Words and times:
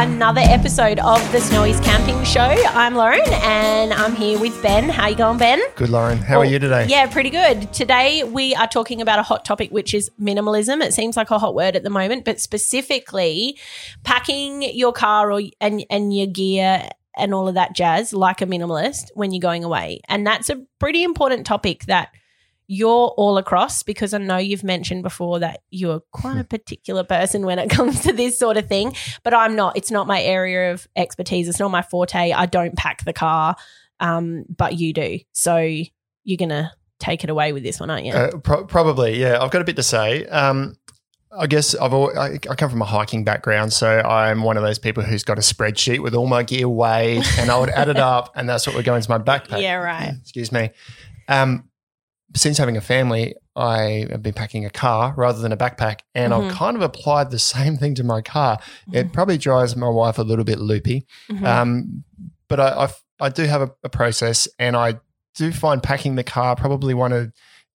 another 0.00 0.40
episode 0.40 0.98
of 1.00 1.20
the 1.30 1.38
Snowy's 1.38 1.78
Camping 1.80 2.24
Show. 2.24 2.40
I'm 2.40 2.94
Lauren 2.94 3.20
and 3.42 3.92
I'm 3.92 4.16
here 4.16 4.40
with 4.40 4.62
Ben. 4.62 4.88
How 4.88 5.08
you 5.08 5.14
going, 5.14 5.36
Ben? 5.36 5.60
Good, 5.76 5.90
Lauren. 5.90 6.16
How 6.16 6.38
are 6.38 6.46
you 6.46 6.58
today? 6.58 6.86
Yeah, 6.88 7.06
pretty 7.06 7.28
good. 7.28 7.70
Today 7.74 8.24
we 8.24 8.54
are 8.54 8.66
talking 8.66 9.02
about 9.02 9.18
a 9.18 9.22
hot 9.22 9.44
topic, 9.44 9.70
which 9.70 9.92
is 9.92 10.10
minimalism. 10.18 10.82
It 10.82 10.94
seems 10.94 11.18
like 11.18 11.30
a 11.30 11.38
hot 11.38 11.54
word 11.54 11.76
at 11.76 11.82
the 11.82 11.90
moment, 11.90 12.24
but 12.24 12.40
specifically 12.40 13.58
packing 14.02 14.62
your 14.62 14.94
car 14.94 15.30
or 15.30 15.42
and 15.60 15.84
and 15.90 16.16
your 16.16 16.28
gear 16.28 16.88
and 17.18 17.34
all 17.34 17.46
of 17.46 17.56
that 17.56 17.74
jazz 17.74 18.14
like 18.14 18.40
a 18.40 18.46
minimalist 18.46 19.10
when 19.12 19.32
you're 19.32 19.40
going 19.40 19.64
away. 19.64 20.00
And 20.08 20.26
that's 20.26 20.48
a 20.48 20.64
pretty 20.78 21.02
important 21.02 21.44
topic 21.44 21.84
that 21.84 22.08
you're 22.72 23.08
all 23.16 23.36
across 23.36 23.82
because 23.82 24.14
I 24.14 24.18
know 24.18 24.36
you've 24.36 24.62
mentioned 24.62 25.02
before 25.02 25.40
that 25.40 25.62
you're 25.70 25.98
quite 26.12 26.38
a 26.38 26.44
particular 26.44 27.02
person 27.02 27.44
when 27.44 27.58
it 27.58 27.68
comes 27.76 27.98
to 28.02 28.12
this 28.12 28.38
sort 28.38 28.56
of 28.56 28.68
thing, 28.68 28.94
but 29.24 29.34
I'm 29.34 29.56
not. 29.56 29.76
It's 29.76 29.90
not 29.90 30.06
my 30.06 30.22
area 30.22 30.72
of 30.72 30.86
expertise. 30.94 31.48
It's 31.48 31.58
not 31.58 31.72
my 31.72 31.82
forte. 31.82 32.30
I 32.30 32.46
don't 32.46 32.76
pack 32.76 33.04
the 33.04 33.12
car, 33.12 33.56
um, 33.98 34.44
but 34.56 34.78
you 34.78 34.92
do. 34.92 35.18
So 35.32 35.56
you're 35.56 36.36
gonna 36.36 36.72
take 37.00 37.24
it 37.24 37.30
away 37.30 37.52
with 37.52 37.64
this 37.64 37.80
one, 37.80 37.90
aren't 37.90 38.04
you? 38.06 38.12
Uh, 38.12 38.36
pro- 38.36 38.64
probably, 38.66 39.18
yeah. 39.20 39.42
I've 39.42 39.50
got 39.50 39.62
a 39.62 39.64
bit 39.64 39.74
to 39.74 39.82
say. 39.82 40.26
Um, 40.26 40.76
I 41.36 41.48
guess 41.48 41.74
I've 41.74 41.92
al- 41.92 42.16
I, 42.16 42.34
I 42.48 42.54
come 42.54 42.70
from 42.70 42.82
a 42.82 42.86
hiking 42.86 43.24
background, 43.24 43.72
so 43.72 43.98
I'm 43.98 44.44
one 44.44 44.56
of 44.56 44.62
those 44.62 44.78
people 44.78 45.02
who's 45.02 45.24
got 45.24 45.38
a 45.38 45.42
spreadsheet 45.42 45.98
with 46.04 46.14
all 46.14 46.28
my 46.28 46.44
gear 46.44 46.68
weighed, 46.68 47.24
and 47.36 47.50
I 47.50 47.58
would 47.58 47.70
add 47.70 47.88
it 47.88 47.96
up, 48.14 48.30
and 48.36 48.48
that's 48.48 48.64
what 48.64 48.76
would 48.76 48.84
go 48.84 48.94
into 48.94 49.10
my 49.10 49.18
backpack. 49.18 49.60
yeah, 49.60 49.74
right. 49.74 50.12
Excuse 50.22 50.52
me. 50.52 50.70
Um, 51.26 51.64
since 52.34 52.58
having 52.58 52.76
a 52.76 52.80
family, 52.80 53.34
I 53.56 54.06
have 54.10 54.22
been 54.22 54.32
packing 54.34 54.64
a 54.64 54.70
car 54.70 55.14
rather 55.16 55.40
than 55.40 55.52
a 55.52 55.56
backpack, 55.56 56.00
and 56.14 56.32
Mhm. 56.32 56.46
I've 56.50 56.52
kind 56.54 56.76
of 56.76 56.82
applied 56.82 57.30
the 57.30 57.38
same 57.56 57.76
thing 57.76 57.94
to 57.96 58.04
my 58.04 58.22
car. 58.22 58.58
It 58.92 59.12
probably 59.12 59.36
drives 59.38 59.74
my 59.76 59.88
wife 59.88 60.18
a 60.18 60.22
little 60.22 60.44
bit 60.44 60.58
loopy, 60.60 61.06
Mhm. 61.30 61.44
um, 61.44 62.04
but 62.48 62.60
I, 62.60 62.84
I, 62.84 62.88
I 63.26 63.28
do 63.30 63.44
have 63.44 63.62
a, 63.62 63.70
a 63.84 63.88
process, 63.88 64.46
and 64.58 64.76
I 64.76 64.94
do 65.34 65.52
find 65.52 65.82
packing 65.82 66.14
the 66.16 66.24
car 66.24 66.56
probably 66.56 66.94
one 66.94 67.12
of 67.12 67.32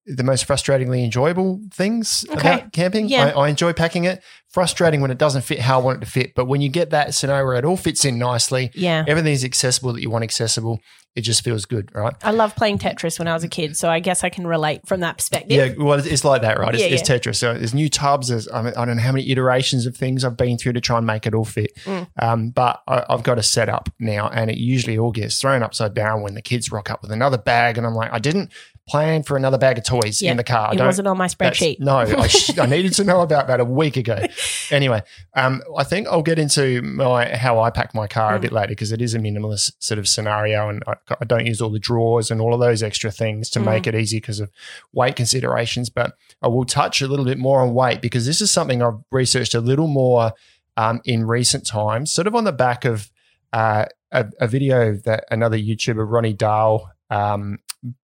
the 0.08 0.24
most 0.24 0.48
frustratingly 0.48 1.04
enjoyable 1.04 1.60
things 1.74 2.26
Okay. 2.30 2.54
about 2.56 2.72
camping. 2.74 3.10
Yeah. 3.10 3.34
I, 3.36 3.46
I 3.46 3.50
enjoy 3.50 3.74
packing 3.74 4.04
it. 4.06 4.24
Frustrating 4.50 5.02
when 5.02 5.12
it 5.12 5.18
doesn't 5.18 5.42
fit 5.42 5.60
how 5.60 5.80
I 5.80 5.84
want 5.84 5.98
it 6.02 6.06
to 6.06 6.12
fit, 6.12 6.34
but 6.34 6.46
when 6.46 6.62
you 6.62 6.70
get 6.70 6.92
that 6.92 7.14
scenario 7.14 7.46
where 7.46 7.56
it 7.56 7.66
all 7.66 7.76
fits 7.76 8.06
in 8.06 8.18
nicely, 8.18 8.72
yeah. 8.74 9.04
everything's 9.06 9.44
accessible 9.44 9.92
that 9.92 10.02
you 10.02 10.10
want 10.10 10.24
accessible, 10.24 10.80
it 11.14 11.22
just 11.22 11.44
feels 11.44 11.66
good, 11.66 11.94
right? 11.94 12.14
I 12.24 12.32
love 12.32 12.56
playing 12.56 12.78
Tetris 12.78 13.20
when 13.20 13.28
I 13.28 13.34
was 13.34 13.44
a 13.44 13.50
kid, 13.50 13.76
so 13.76 13.90
I 13.90 14.00
guess 14.00 14.24
I 14.24 14.30
can 14.30 14.48
relate 14.48 14.88
from 14.88 15.02
that 15.02 15.18
perspective. 15.18 15.52
Yeah, 15.52 15.84
well, 15.84 16.00
it's- 16.00 16.24
like 16.24 16.42
that, 16.44 16.58
right? 16.58 16.74
It's, 16.74 16.84
Yeah, 16.84 16.90
it's 16.90 17.10
Tetris. 17.10 17.36
So 17.36 17.54
there's 17.54 17.74
new 17.74 17.90
tubs. 17.90 18.30
There's 18.30 18.50
I, 18.50 18.62
mean, 18.62 18.74
I 18.78 18.86
don't 18.86 18.96
know 18.96 19.02
how 19.02 19.12
many 19.12 19.30
iterations 19.30 19.86
of 19.86 19.98
things 19.98 20.24
I've 20.24 20.38
been 20.38 20.58
through 20.58 20.74
to 20.74 20.82
try 20.82 20.98
and 21.00 21.06
make 21.08 21.26
it 21.26 21.34
all 21.34 21.44
fit. 21.46 21.72
Mm. 21.84 22.08
Um, 22.22 22.50
but 22.52 22.82
I, 22.88 23.04
I've 23.10 23.24
got 23.24 23.38
a 23.38 23.44
setup 23.44 23.90
now, 24.00 24.30
and 24.30 24.50
it 24.50 24.58
usually 24.58 24.98
all 24.98 25.12
gets 25.12 25.40
thrown 25.42 25.64
upside 25.64 25.94
down 25.94 26.22
when 26.22 26.34
the 26.36 26.42
kids 26.42 26.72
rock 26.72 26.90
up 26.90 27.02
with 27.02 27.12
another 27.12 27.38
bag, 27.38 27.78
and 27.78 27.86
I'm 27.86 27.94
like, 27.96 28.12
I 28.14 28.20
didn't 28.20 28.52
plan 28.88 29.24
for 29.24 29.36
another 29.36 29.58
bag 29.58 29.78
of 29.80 29.84
toys 29.84 30.22
Yeah, 30.22 30.32
in 30.32 30.38
the 30.38 30.44
car. 30.44 30.72
It 30.74 30.78
don't- 30.78 30.86
wasn't 30.88 31.08
on 31.08 31.18
my 31.18 31.28
spreadsheet. 31.28 31.80
No, 31.80 31.98
I, 31.98 32.28
sh- 32.28 32.58
I 32.60 32.66
needed 32.68 32.94
to 32.94 33.04
know 33.04 33.22
about 33.22 33.48
that 33.48 33.60
a 33.60 33.66
week 33.66 33.98
ago. 33.98 34.20
Anyway, 34.72 35.00
um, 35.36 35.62
I 35.78 35.84
think 35.84 36.08
I'll 36.08 36.24
get 36.24 36.40
into 36.40 36.82
my 36.82 37.36
how 37.38 37.60
I 37.60 37.70
pack 37.70 37.94
my 37.94 38.08
car 38.08 38.34
a 38.34 38.40
Mm. 38.40 38.42
bit 38.42 38.52
later 38.52 38.70
because 38.70 38.92
it 38.92 39.00
is 39.00 39.14
a 39.14 39.20
minimalist 39.20 39.74
sort 39.78 40.00
of 40.00 40.08
scenario, 40.08 40.70
and 40.70 40.82
I, 40.88 40.96
I 41.22 41.26
don't 41.26 41.46
use 41.46 41.62
all 41.62 41.70
the 41.70 41.78
drawers 41.78 42.32
and 42.32 42.42
all 42.42 42.52
of 42.52 42.60
those 42.60 42.82
extra 42.82 43.12
things 43.12 43.52
to 43.52 43.60
Mm. 43.60 43.66
make 43.66 43.86
it 43.86 43.94
easy 43.94 44.18
because 44.18 44.40
of 44.40 44.50
weight 44.92 45.16
considerations. 45.16 45.92
But 45.92 46.16
I 46.42 46.48
will 46.48 46.66
touch 46.66 47.00
a 47.04 47.08
little 47.08 47.26
bit 47.26 47.38
more 47.38 47.62
on 47.62 47.76
weight 47.76 48.02
because 48.02 48.26
this 48.26 48.42
is 48.42 48.50
something 48.50 48.82
I've 48.82 48.96
researched 49.12 49.54
a 49.54 49.60
little 49.62 49.88
more 49.88 50.34
um, 50.78 51.00
in 51.06 51.28
recent 51.28 51.68
times, 51.68 52.12
sort 52.12 52.26
of 52.26 52.34
on 52.34 52.44
the 52.44 52.52
back 52.52 52.86
of 52.86 53.12
uh, 53.54 53.86
a, 54.12 54.26
a 54.42 54.48
video 54.48 54.96
that 55.06 55.26
another 55.30 55.60
YouTuber, 55.60 56.10
Ronny 56.12 56.34
Dahl, 56.34 56.90
um, 57.12 57.60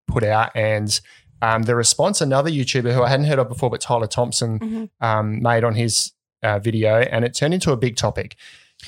put 0.07 0.23
out, 0.23 0.51
and 0.55 0.99
um, 1.41 1.63
the 1.63 1.75
response 1.75 2.21
another 2.21 2.49
YouTuber 2.51 2.93
who 2.93 3.01
I 3.03 3.09
hadn't 3.09 3.25
heard 3.25 3.39
of 3.39 3.49
before, 3.49 3.69
but 3.69 3.81
Tyler 3.81 4.07
Thompson 4.07 4.59
Mhm. 4.59 4.89
um, 5.05 5.41
made 5.41 5.63
on 5.63 5.75
his 5.75 6.11
uh, 6.43 6.59
video, 6.59 6.99
and 6.99 7.23
it 7.25 7.33
turned 7.35 7.53
into 7.53 7.71
a 7.71 7.77
big 7.77 7.95
topic. 7.95 8.35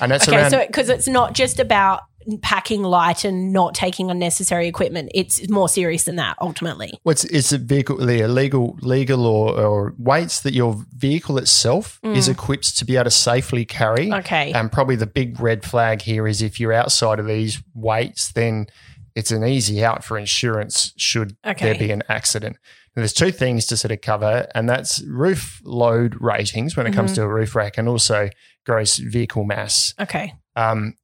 And 0.00 0.10
that's 0.10 0.26
Okay, 0.26 0.36
around. 0.38 0.50
so 0.50 0.66
because 0.66 0.88
it's 0.88 1.06
not 1.06 1.34
just 1.34 1.60
about 1.60 2.00
packing 2.42 2.82
light 2.82 3.24
and 3.24 3.52
not 3.52 3.74
taking 3.74 4.10
unnecessary 4.10 4.66
equipment, 4.66 5.10
it's 5.14 5.48
more 5.50 5.68
serious 5.68 6.04
than 6.04 6.16
that 6.16 6.36
ultimately. 6.40 6.92
What's 7.04 7.24
it's 7.24 7.52
a 7.52 7.58
vehicle 7.58 7.98
the 7.98 8.20
illegal 8.22 8.76
legal 8.80 9.26
or, 9.26 9.52
or 9.60 9.94
weights 9.98 10.40
that 10.40 10.52
your 10.54 10.84
vehicle 10.96 11.38
itself 11.38 12.00
is 12.02 12.28
Mm. 12.28 12.32
equipped 12.32 12.76
to 12.78 12.84
be 12.84 12.96
able 12.96 13.04
to 13.04 13.10
safely 13.12 13.64
carry. 13.64 14.10
Okay. 14.12 14.52
And 14.52 14.72
probably 14.72 14.96
the 14.96 15.06
big 15.06 15.38
red 15.38 15.64
flag 15.64 16.02
here 16.02 16.26
is 16.26 16.40
if 16.42 16.58
you're 16.58 16.72
outside 16.72 17.20
of 17.20 17.26
these 17.26 17.62
weights, 17.74 18.32
then 18.32 18.66
it's 19.14 19.30
an 19.30 19.44
easy 19.44 19.84
out 19.84 20.02
for 20.04 20.18
insurance 20.18 20.92
should 20.96 21.36
Okay. 21.46 21.64
there 21.66 21.74
be 21.78 21.90
an 21.92 22.02
accident. 22.08 22.56
Now, 22.96 23.00
there's 23.00 23.12
two 23.12 23.30
things 23.32 23.66
to 23.66 23.76
sort 23.76 23.92
of 23.92 24.00
cover, 24.00 24.46
and 24.54 24.68
that's 24.68 25.02
roof 25.02 25.60
load 25.64 26.16
ratings 26.20 26.76
when 26.76 26.86
it 26.86 26.92
comes 26.92 27.12
Mhm. 27.12 27.16
to 27.16 27.22
a 27.22 27.28
roof 27.28 27.54
rack, 27.54 27.78
and 27.78 27.88
also 27.88 28.28
gross 28.66 28.96
vehicle 28.96 29.44
mass. 29.44 29.94
okay. 30.00 30.34
Um, 30.56 30.94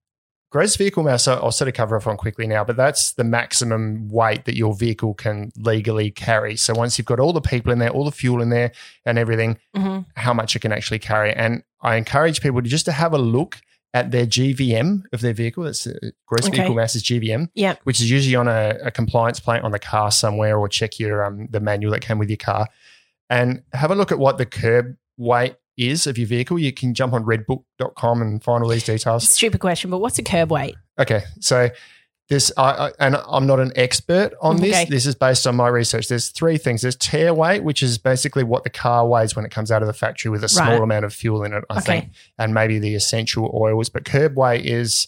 gross 0.51 0.75
vehicle 0.77 1.03
mass, 1.05 1.29
I'll 1.29 1.53
sort 1.53 1.69
of 1.69 1.75
cover 1.75 1.97
off 1.97 2.07
on 2.09 2.17
quickly 2.17 2.47
now, 2.47 2.65
but 2.65 2.77
that's 2.77 3.13
the 3.13 3.23
maximum 3.25 4.09
weight 4.09 4.45
that 4.47 4.57
your 4.57 4.75
vehicle 4.75 5.15
can 5.15 5.53
legally 5.57 6.11
carry. 6.11 6.57
So 6.57 6.75
once 6.75 6.99
you've 6.99 7.07
got 7.07 7.21
all 7.21 7.33
the 7.33 7.41
people 7.41 7.71
in 7.73 7.79
there, 7.79 7.91
all 7.91 8.05
the 8.05 8.11
fuel 8.13 8.41
in 8.43 8.51
there, 8.51 8.73
and 9.05 9.19
everything, 9.19 9.59
hmm 9.75 10.01
how 10.17 10.33
much 10.35 10.55
it 10.57 10.61
can 10.61 10.73
actually 10.73 10.99
carry. 10.99 11.33
And 11.33 11.63
I 11.83 11.97
encourage 11.97 12.41
people 12.41 12.61
to 12.63 12.69
just 12.69 12.85
to 12.87 12.93
have 12.93 13.13
a 13.13 13.19
look 13.19 13.59
at 13.93 14.11
their 14.13 14.25
GVM 14.27 15.03
of 15.13 15.21
their 15.21 15.33
vehicle. 15.33 15.65
That's 15.65 15.87
uh, 15.87 15.93
gross 16.27 16.47
Okay. 16.47 16.59
vehicle 16.59 16.75
mass 16.77 16.95
is 16.95 17.03
GVM, 17.03 17.49
Yeah. 17.55 17.75
which 17.85 18.01
is 18.01 18.11
usually 18.11 18.37
on 18.37 18.47
a, 18.49 18.77
a 18.85 18.91
compliance 18.91 19.41
plate 19.41 19.63
on 19.63 19.73
the 19.73 19.79
car 19.81 20.11
somewhere, 20.11 20.57
or 20.59 20.69
check 20.69 20.99
your 21.01 21.25
um, 21.25 21.49
the 21.51 21.61
manual 21.61 21.93
that 21.93 22.01
came 22.01 22.19
with 22.19 22.31
your 22.31 22.37
car, 22.37 22.69
and 23.29 23.63
have 23.73 23.91
a 23.91 23.95
look 23.95 24.13
at 24.13 24.19
what 24.19 24.39
the 24.39 24.47
curb 24.47 24.97
weight 25.17 25.57
is 25.77 26.07
of 26.07 26.19
your 26.19 26.27
vehicle. 26.29 26.59
You 26.59 26.73
can 26.73 26.95
jump 26.95 27.13
on 27.15 27.25
redbook.com 27.25 28.23
and 28.23 28.43
find 28.43 28.63
all 28.63 28.69
these 28.71 28.85
details. 28.85 29.29
Stupid 29.29 29.61
question, 29.61 29.91
but 29.91 29.99
what's 29.99 30.19
a 30.19 30.23
curb 30.23 30.51
weight? 30.51 30.77
Okay, 30.99 31.23
so 31.41 31.71
this, 32.31 32.51
I, 32.57 32.71
I 32.87 32.93
and 32.99 33.17
I'm 33.29 33.47
not 33.47 33.61
an 33.61 33.73
expert 33.77 34.33
on 34.41 34.57
this. 34.57 34.75
Okay. 34.75 34.85
This 34.89 35.05
is 35.05 35.15
based 35.15 35.47
on 35.47 35.55
my 35.57 35.69
research. 35.69 36.09
There's 36.09 36.31
three 36.31 36.57
things. 36.57 36.81
There's 36.81 36.97
tare 36.97 37.35
weight, 37.35 37.63
which 37.63 37.83
is 37.83 37.99
basically 37.99 38.45
what 38.45 38.65
the 38.65 38.71
car 38.71 39.07
weighs 39.07 39.37
when 39.37 39.45
it 39.45 39.51
comes 39.51 39.71
out 39.71 39.83
of 39.83 39.87
the 39.89 39.93
factory 39.93 40.31
with 40.31 40.43
a 40.43 40.49
small 40.49 40.71
Right. 40.75 40.83
amount 40.83 41.05
of 41.05 41.13
fuel 41.13 41.45
in 41.45 41.53
it. 41.53 41.63
I 41.69 41.75
Okay. 41.79 41.83
think, 42.01 42.13
and 42.39 42.55
maybe 42.55 42.79
the 42.79 42.95
essential 42.95 43.51
oils. 43.55 43.91
But 43.91 44.07
curb 44.07 44.37
weight 44.39 44.65
is 44.65 45.07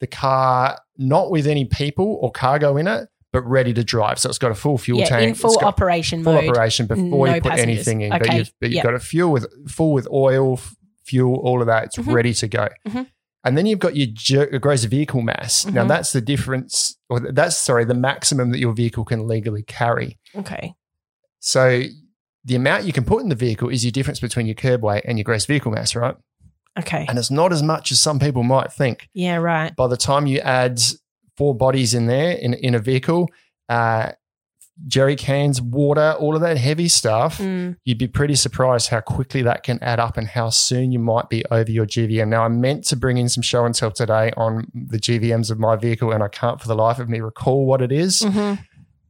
the 0.00 0.06
car 0.06 0.78
not 0.96 1.30
with 1.30 1.46
any 1.46 1.64
people 1.66 2.18
or 2.22 2.30
cargo 2.30 2.76
in 2.78 2.86
it, 2.86 3.08
but 3.32 3.42
ready 3.42 3.74
to 3.74 3.82
drive. 3.84 4.18
So 4.20 4.28
it's 4.28 4.38
got 4.38 4.52
a 4.52 4.54
full 4.54 4.78
fuel 4.78 5.00
yeah, 5.00 5.06
tank. 5.06 5.28
in 5.28 5.34
full 5.34 5.58
operation 5.58 6.22
full 6.22 6.34
mode. 6.34 6.48
operation 6.48 6.86
before 6.86 7.26
no 7.26 7.34
you 7.34 7.40
put 7.40 7.50
passengers. 7.50 7.88
anything 7.88 8.00
in. 8.02 8.10
But 8.10 8.32
you've, 8.32 8.52
but 8.60 8.70
you've 8.70 8.76
Yep. 8.76 8.84
got 8.84 8.94
a 8.94 9.00
fuel 9.00 9.32
with 9.32 9.46
full 9.70 9.92
with 9.92 10.06
oil, 10.12 10.60
fuel, 11.04 11.34
all 11.42 11.60
of 11.60 11.66
that. 11.66 11.84
It's 11.86 11.96
Mhm. 11.96 12.14
ready 12.14 12.32
to 12.34 12.46
go. 12.46 12.68
Mhm. 12.88 13.06
And 13.44 13.58
then 13.58 13.66
you've 13.66 13.78
got 13.78 13.94
your, 13.96 14.46
gross 14.58 14.84
vehicle 14.84 15.20
mass. 15.20 15.66
Now 15.66 15.84
Mhm. 15.84 15.88
that's 15.88 16.12
the 16.12 16.20
difference, 16.20 16.96
or 17.10 17.20
that's 17.20 17.56
sorry, 17.56 17.84
the 17.84 17.94
maximum 17.94 18.50
that 18.52 18.58
your 18.58 18.72
vehicle 18.72 19.04
can 19.04 19.26
legally 19.28 19.62
carry. 19.62 20.18
Okay. 20.34 20.74
So 21.40 21.82
the 22.44 22.54
amount 22.56 22.84
you 22.84 22.92
can 22.92 23.04
put 23.04 23.22
in 23.22 23.28
the 23.28 23.34
vehicle 23.34 23.68
is 23.68 23.84
your 23.84 23.90
difference 23.92 24.20
between 24.20 24.46
your 24.46 24.54
curb 24.54 24.82
weight 24.82 25.04
and 25.06 25.18
your 25.18 25.24
gross 25.24 25.44
vehicle 25.46 25.72
mass, 25.72 25.94
right? 25.94 26.16
Okay. 26.78 27.04
And 27.08 27.18
it's 27.18 27.30
not 27.30 27.52
as 27.52 27.62
much 27.62 27.92
as 27.92 28.00
some 28.00 28.18
people 28.18 28.42
might 28.42 28.72
think. 28.72 29.08
Yeah, 29.14 29.36
right. 29.36 29.74
By 29.76 29.86
the 29.88 29.96
time 29.96 30.26
you 30.26 30.38
add 30.40 30.80
four 31.36 31.54
bodies 31.54 31.94
in 31.94 32.06
there 32.06 32.32
in, 32.32 32.54
in 32.54 32.74
a 32.74 32.78
vehicle, 32.78 33.28
uh, 33.68 34.12
jerry 34.88 35.14
cans, 35.16 35.62
water, 35.62 36.16
all 36.18 36.34
of 36.34 36.40
that 36.40 36.56
heavy 36.58 36.88
stuff, 36.88 37.38
Mm. 37.38 37.76
you'd 37.84 37.98
be 37.98 38.08
pretty 38.08 38.34
surprised 38.34 38.88
how 38.88 39.00
quickly 39.00 39.40
that 39.42 39.62
can 39.62 39.78
add 39.82 40.00
up 40.00 40.16
and 40.16 40.26
how 40.26 40.50
soon 40.50 40.90
you 40.90 40.98
might 40.98 41.28
be 41.28 41.44
over 41.50 41.70
your 41.70 41.86
GVM. 41.86 42.28
Now, 42.28 42.44
I 42.44 42.48
meant 42.48 42.84
to 42.86 42.96
bring 42.96 43.16
in 43.16 43.28
some 43.28 43.42
show 43.42 43.64
and 43.64 43.74
tell 43.74 43.92
today 43.92 44.32
on 44.36 44.66
the 44.74 44.98
GVMs 44.98 45.50
of 45.50 45.58
my 45.60 45.76
vehicle, 45.76 46.10
and 46.12 46.22
I 46.24 46.28
can't 46.28 46.60
for 46.60 46.66
the 46.68 46.74
life 46.74 46.98
of 46.98 47.08
me 47.08 47.20
recall 47.20 47.66
what 47.66 47.80
it 47.82 47.92
is. 47.92 48.22
Mhm. 48.22 48.58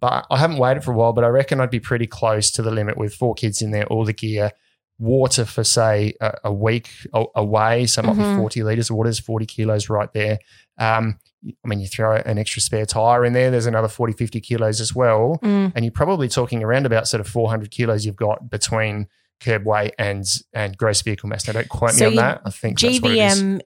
But 0.01 0.27
I 0.31 0.37
haven't 0.37 0.59
waited 0.59 0.85
for 0.85 0.93
a 0.93 0.95
while, 0.97 1.15
but 1.15 1.25
I 1.25 1.29
reckon 1.29 1.61
I'd 1.61 1.71
be 1.71 1.81
pretty 1.81 2.07
close 2.07 2.51
to 2.53 2.63
the 2.63 2.71
limit 2.71 2.99
with 2.99 3.15
four 3.15 3.33
kids 3.35 3.63
in 3.63 3.71
there, 3.71 3.87
all 3.87 4.05
the 4.05 4.13
gear, 4.13 4.51
water 4.99 5.47
for, 5.47 5.65
say, 5.65 6.13
a, 6.21 6.35
a 6.45 6.53
week 6.53 6.89
away. 7.35 7.87
So 7.87 8.03
it 8.03 8.07
might 8.07 8.17
Mhm. 8.17 8.35
be 8.35 8.39
40 8.39 8.63
litres 8.63 8.91
of 8.91 8.97
water, 8.97 9.09
is 9.09 9.19
40 9.19 9.47
kilos 9.47 9.89
right 9.89 10.13
there. 10.13 10.39
Um, 10.79 11.19
I 11.47 11.69
mean, 11.69 11.81
you 11.81 11.87
throw 11.87 12.17
an 12.17 12.39
extra 12.39 12.63
spare 12.63 12.87
tire 12.87 13.25
in 13.25 13.33
there, 13.33 13.51
there's 13.51 13.67
another 13.67 13.89
40, 13.89 14.15
50 14.15 14.41
kilos 14.41 14.81
as 14.81 14.95
well 14.95 15.39
Mm. 15.43 15.73
and 15.75 15.85
you're 15.85 15.93
probably 15.93 16.29
talking 16.29 16.63
around 16.63 16.87
about 16.87 17.07
sort 17.09 17.21
of 17.21 17.29
400 17.29 17.71
kilos 17.71 18.07
you've 18.07 18.17
got 18.17 18.51
between 18.51 19.09
curb 19.41 19.67
weight 19.67 19.95
and 19.99 20.25
and 20.55 20.77
gross 20.79 21.03
vehicle 21.03 21.29
mass. 21.29 21.47
Now, 21.47 21.55
don't 21.55 21.69
quote 21.69 21.91
So 21.93 22.05
me 22.11 22.17
on 22.17 22.17
that. 22.17 22.43
I 22.47 22.51
think 22.51 22.81
that's 22.81 23.01
what 23.03 23.11
it 23.13 23.19
is. 23.19 23.43
GVM 23.43 23.61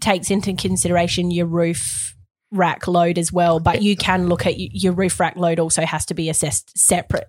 takes 0.00 0.30
into 0.30 0.54
consideration 0.54 1.30
your 1.30 1.46
roof 1.46 2.14
rack 2.50 2.86
load 2.88 3.18
as 3.18 3.30
well, 3.30 3.60
but 3.60 3.82
you 3.82 3.94
can 3.96 4.28
look 4.28 4.46
at 4.46 4.54
your 4.58 4.94
roof 4.94 5.20
rack 5.20 5.36
load 5.36 5.58
also 5.58 5.82
has 5.82 6.06
to 6.06 6.14
be 6.14 6.30
assessed 6.30 6.78
separate. 6.78 7.28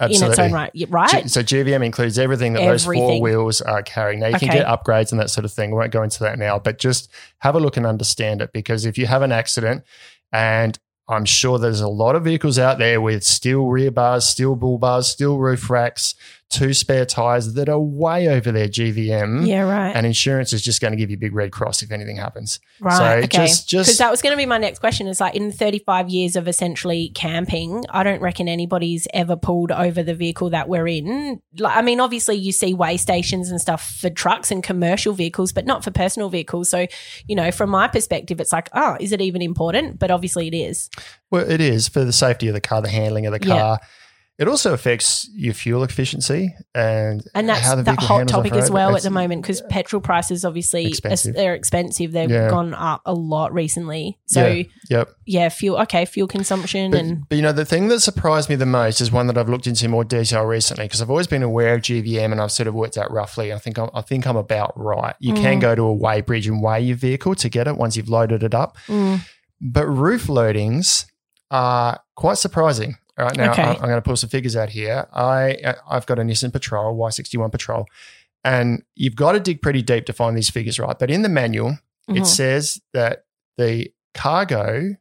In 0.00 0.10
its 0.10 0.22
Absolutely. 0.22 0.44
own 0.44 0.52
right. 0.52 0.72
Right? 0.88 1.22
G- 1.22 1.28
so 1.28 1.42
GVM 1.42 1.84
includes 1.84 2.18
everything 2.18 2.54
that 2.54 2.64
those 2.64 2.84
four 2.84 3.20
wheels 3.20 3.60
are 3.60 3.82
carrying. 3.82 4.20
Now 4.20 4.28
you 4.28 4.38
can 4.38 4.48
get 4.48 4.66
upgrades 4.66 5.12
and 5.12 5.20
that 5.20 5.30
sort 5.30 5.44
of 5.44 5.52
thing. 5.52 5.70
We 5.70 5.76
won't 5.76 5.92
go 5.92 6.02
into 6.02 6.22
that 6.24 6.38
now, 6.38 6.58
but 6.58 6.78
just 6.78 7.10
have 7.38 7.54
a 7.54 7.60
look 7.60 7.76
and 7.76 7.86
understand 7.86 8.40
it 8.40 8.52
because 8.52 8.84
if 8.84 8.96
you 8.96 9.06
have 9.06 9.22
an 9.22 9.32
accident, 9.32 9.84
and 10.32 10.78
I'm 11.08 11.24
sure 11.24 11.58
there's 11.58 11.80
a 11.80 11.88
lot 11.88 12.14
of 12.14 12.24
vehicles 12.24 12.58
out 12.58 12.78
there 12.78 13.00
with 13.00 13.24
steel 13.24 13.66
rear 13.66 13.90
bars, 13.90 14.24
steel 14.24 14.54
bull 14.54 14.78
bars, 14.78 15.08
steel 15.08 15.38
roof 15.38 15.68
racks, 15.68 16.14
two 16.50 16.74
spare 16.74 17.06
tires 17.06 17.54
that 17.54 17.68
are 17.68 17.78
way 17.78 18.28
over 18.28 18.50
their 18.50 18.66
GVM. 18.68 19.46
yeah, 19.46 19.60
right. 19.62 19.92
And 19.94 20.04
insurance 20.04 20.52
is 20.52 20.60
just 20.62 20.80
going 20.80 20.90
to 20.90 20.96
give 20.96 21.08
you 21.08 21.16
a 21.16 21.18
big 21.20 21.32
red 21.32 21.52
cross 21.52 21.80
if 21.80 21.92
anything 21.92 22.16
happens. 22.16 22.58
Right. 22.80 22.96
So 22.96 23.04
okay. 23.24 23.46
just- 23.46 23.68
just- 23.68 23.88
because 23.88 23.98
that 23.98 24.10
was 24.10 24.20
going 24.20 24.32
to 24.32 24.36
be 24.36 24.46
my 24.46 24.58
next 24.58 24.80
question. 24.80 25.06
Is 25.06 25.20
like 25.20 25.36
in 25.36 25.52
35 25.52 26.08
years 26.08 26.34
of 26.34 26.48
essentially 26.48 27.10
camping, 27.14 27.84
I 27.90 28.02
don't 28.02 28.20
reckon 28.20 28.48
anybody's 28.48 29.06
ever 29.14 29.36
pulled 29.36 29.70
over 29.70 30.02
the 30.02 30.14
vehicle 30.14 30.50
that 30.50 30.68
we're 30.68 30.88
in. 30.88 31.40
Like, 31.56 31.76
I 31.76 31.82
mean, 31.82 32.00
obviously 32.00 32.34
you 32.36 32.50
see 32.52 32.74
weigh 32.74 32.96
stations 32.96 33.50
and 33.50 33.60
stuff 33.60 33.96
for 34.00 34.10
trucks 34.10 34.50
and 34.50 34.62
commercial 34.62 35.12
vehicles, 35.12 35.52
but 35.52 35.66
not 35.66 35.84
for 35.84 35.92
personal 35.92 36.28
vehicles. 36.30 36.68
So, 36.68 36.86
you 37.28 37.36
know, 37.36 37.52
from 37.52 37.70
my 37.70 37.86
perspective, 37.86 38.40
it's 38.40 38.52
like, 38.52 38.68
oh, 38.72 38.96
is 38.98 39.12
it 39.12 39.20
even 39.20 39.40
important? 39.40 39.98
But 40.00 40.10
obviously 40.10 40.48
it 40.48 40.54
is. 40.54 40.90
Well, 41.30 41.48
it 41.48 41.60
is 41.60 41.86
for 41.86 42.04
the 42.04 42.12
safety 42.12 42.48
of 42.48 42.54
the 42.54 42.60
car, 42.60 42.82
the 42.82 42.88
handling 42.88 43.26
of 43.26 43.40
the 43.40 43.46
Yeah. 43.46 43.76
It 44.40 44.48
also 44.48 44.72
affects 44.72 45.28
your 45.34 45.52
fuel 45.52 45.84
efficiency 45.84 46.54
and 46.74 47.22
And 47.34 47.46
that's 47.46 47.60
how 47.60 47.74
the 47.74 47.82
that 47.82 47.98
hot 48.00 48.26
topic 48.26 48.54
as 48.54 48.70
well 48.70 48.96
at 48.96 49.02
the 49.02 49.10
moment 49.10 49.42
because 49.42 49.60
petrol 49.68 50.00
prices 50.00 50.46
obviously 50.46 50.86
Expensive. 50.86 51.34
they're 51.34 51.54
expensive. 51.54 52.12
They've 52.12 52.30
Yeah. 52.30 52.48
gone 52.48 52.72
up 52.72 53.02
a 53.04 53.12
lot 53.12 53.52
recently. 53.52 54.18
So 54.26 54.46
yeah, 54.88 55.04
Yep. 55.26 55.52
fuel 55.52 55.76
okay, 55.82 56.06
fuel 56.06 56.26
consumption 56.26 56.90
But, 56.90 57.00
and 57.00 57.28
but 57.28 57.36
you 57.36 57.42
know, 57.42 57.52
the 57.52 57.66
thing 57.66 57.88
that 57.88 58.00
surprised 58.00 58.48
me 58.48 58.56
the 58.56 58.64
most 58.64 59.02
is 59.02 59.12
one 59.12 59.26
that 59.26 59.36
I've 59.36 59.50
looked 59.50 59.66
into 59.66 59.86
more 59.90 60.04
detail 60.04 60.44
recently 60.44 60.86
because 60.86 61.02
I've 61.02 61.10
always 61.10 61.26
been 61.26 61.42
aware 61.42 61.74
of 61.74 61.82
GVM 61.82 62.32
and 62.32 62.40
I've 62.40 62.50
sort 62.52 62.66
of 62.66 62.74
worked 62.74 62.96
out 62.96 63.12
roughly. 63.12 63.52
I 63.52 63.58
think 63.58 63.76
I'm, 63.78 63.90
I 63.92 64.00
think 64.00 64.26
I'm 64.26 64.36
about 64.38 64.72
right. 64.74 65.14
You 65.20 65.34
can 65.34 65.58
Mm. 65.58 65.60
go 65.60 65.74
to 65.74 65.82
a 65.82 65.92
weigh 65.92 66.22
bridge 66.22 66.46
and 66.46 66.62
weigh 66.62 66.80
your 66.80 66.96
vehicle 66.96 67.34
to 67.34 67.48
get 67.50 67.68
it 67.68 67.76
once 67.76 67.94
you've 67.94 68.08
loaded 68.08 68.42
it 68.42 68.54
up. 68.54 68.78
Mm, 68.88 69.20
But 69.60 69.86
roof 69.86 70.28
loadings 70.28 71.04
are 71.50 72.00
quite 72.16 72.38
surprising. 72.38 72.96
All 73.18 73.26
right, 73.26 73.36
now 73.36 73.50
Okay. 73.52 73.62
I- 73.62 73.72
I'm 73.74 73.80
going 73.80 73.94
to 73.96 74.02
pull 74.02 74.16
some 74.16 74.30
figures 74.30 74.56
out 74.56 74.70
here. 74.70 75.06
I 75.12 75.74
I've 75.88 76.06
got 76.06 76.18
a 76.18 76.22
Nissan 76.22 76.52
Patrol 76.52 76.96
Y61 76.96 77.50
Patrol, 77.52 77.86
and 78.44 78.82
you've 78.96 79.16
got 79.16 79.32
to 79.32 79.40
dig 79.40 79.60
pretty 79.62 79.82
deep 79.82 80.06
to 80.06 80.12
find 80.12 80.36
these 80.36 80.50
figures 80.50 80.78
right. 80.78 80.98
But 80.98 81.10
in 81.10 81.22
the 81.22 81.28
manual, 81.28 81.78
mhm. 82.08 82.20
it 82.20 82.26
says 82.26 82.80
that 82.94 83.24
the 83.58 83.92
cargo, 84.14 84.96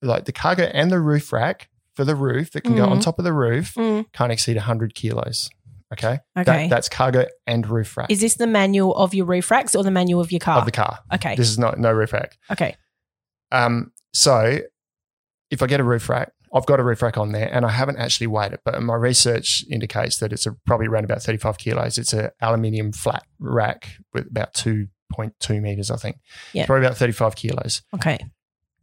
like 0.00 0.24
the 0.24 0.32
cargo 0.32 0.64
and 0.64 0.90
the 0.90 1.00
roof 1.00 1.32
rack 1.32 1.68
for 1.94 2.04
the 2.04 2.14
roof 2.16 2.52
that 2.52 2.62
can 2.62 2.74
go 2.74 2.86
on 2.86 2.98
Mhm. 2.98 3.02
top 3.02 3.18
of 3.18 3.24
the 3.24 3.32
roof, 3.34 3.74
Mm. 3.74 4.06
can't 4.12 4.32
exceed 4.32 4.56
100 4.56 4.94
kilos. 4.94 5.50
Okay, 5.92 6.20
Okay. 6.38 6.44
That, 6.44 6.70
that's 6.70 6.88
cargo 6.88 7.26
and 7.46 7.66
roof 7.68 7.98
rack 7.98 8.10
Is 8.10 8.22
this 8.22 8.36
the 8.36 8.46
manual 8.46 8.94
of 8.96 9.12
your 9.12 9.26
roof 9.26 9.50
racks 9.50 9.74
or 9.74 9.82
the 9.84 9.90
manual 9.90 10.22
of 10.22 10.32
your 10.32 10.38
car? 10.40 10.56
of 10.58 10.64
the 10.64 10.70
car. 10.72 11.00
okay. 11.12 11.36
This 11.36 11.50
is 11.50 11.58
not 11.58 11.78
no 11.78 11.92
roof 11.92 12.14
rack. 12.14 12.38
okay. 12.50 12.76
Um, 13.50 13.92
so 14.14 14.60
if 15.50 15.62
I 15.62 15.66
get 15.66 15.80
a 15.80 15.84
roof 15.84 16.08
rack, 16.08 16.32
I've 16.54 16.66
got 16.66 16.80
a 16.80 16.82
roof 16.82 17.02
rack 17.02 17.16
on 17.16 17.32
there 17.32 17.48
and 17.52 17.64
I 17.64 17.70
haven't 17.70 17.96
actually 17.98 18.26
weighed 18.26 18.52
it, 18.52 18.60
but 18.64 18.80
my 18.82 18.94
research 18.94 19.64
indicates 19.70 20.18
that 20.18 20.32
it's 20.32 20.46
a, 20.46 20.52
probably 20.66 20.86
around 20.86 21.04
about 21.04 21.22
35 21.22 21.58
kilos. 21.58 21.98
It's 21.98 22.12
an 22.12 22.30
aluminium 22.40 22.92
flat 22.92 23.24
rack 23.38 23.88
with 24.12 24.26
about 24.26 24.52
2.2 24.54 25.62
meters, 25.62 25.90
I 25.90 25.96
think. 25.96 26.18
Yeah. 26.52 26.66
Probably 26.66 26.84
about 26.86 26.98
35 26.98 27.36
kilos. 27.36 27.82
Okay. 27.94 28.18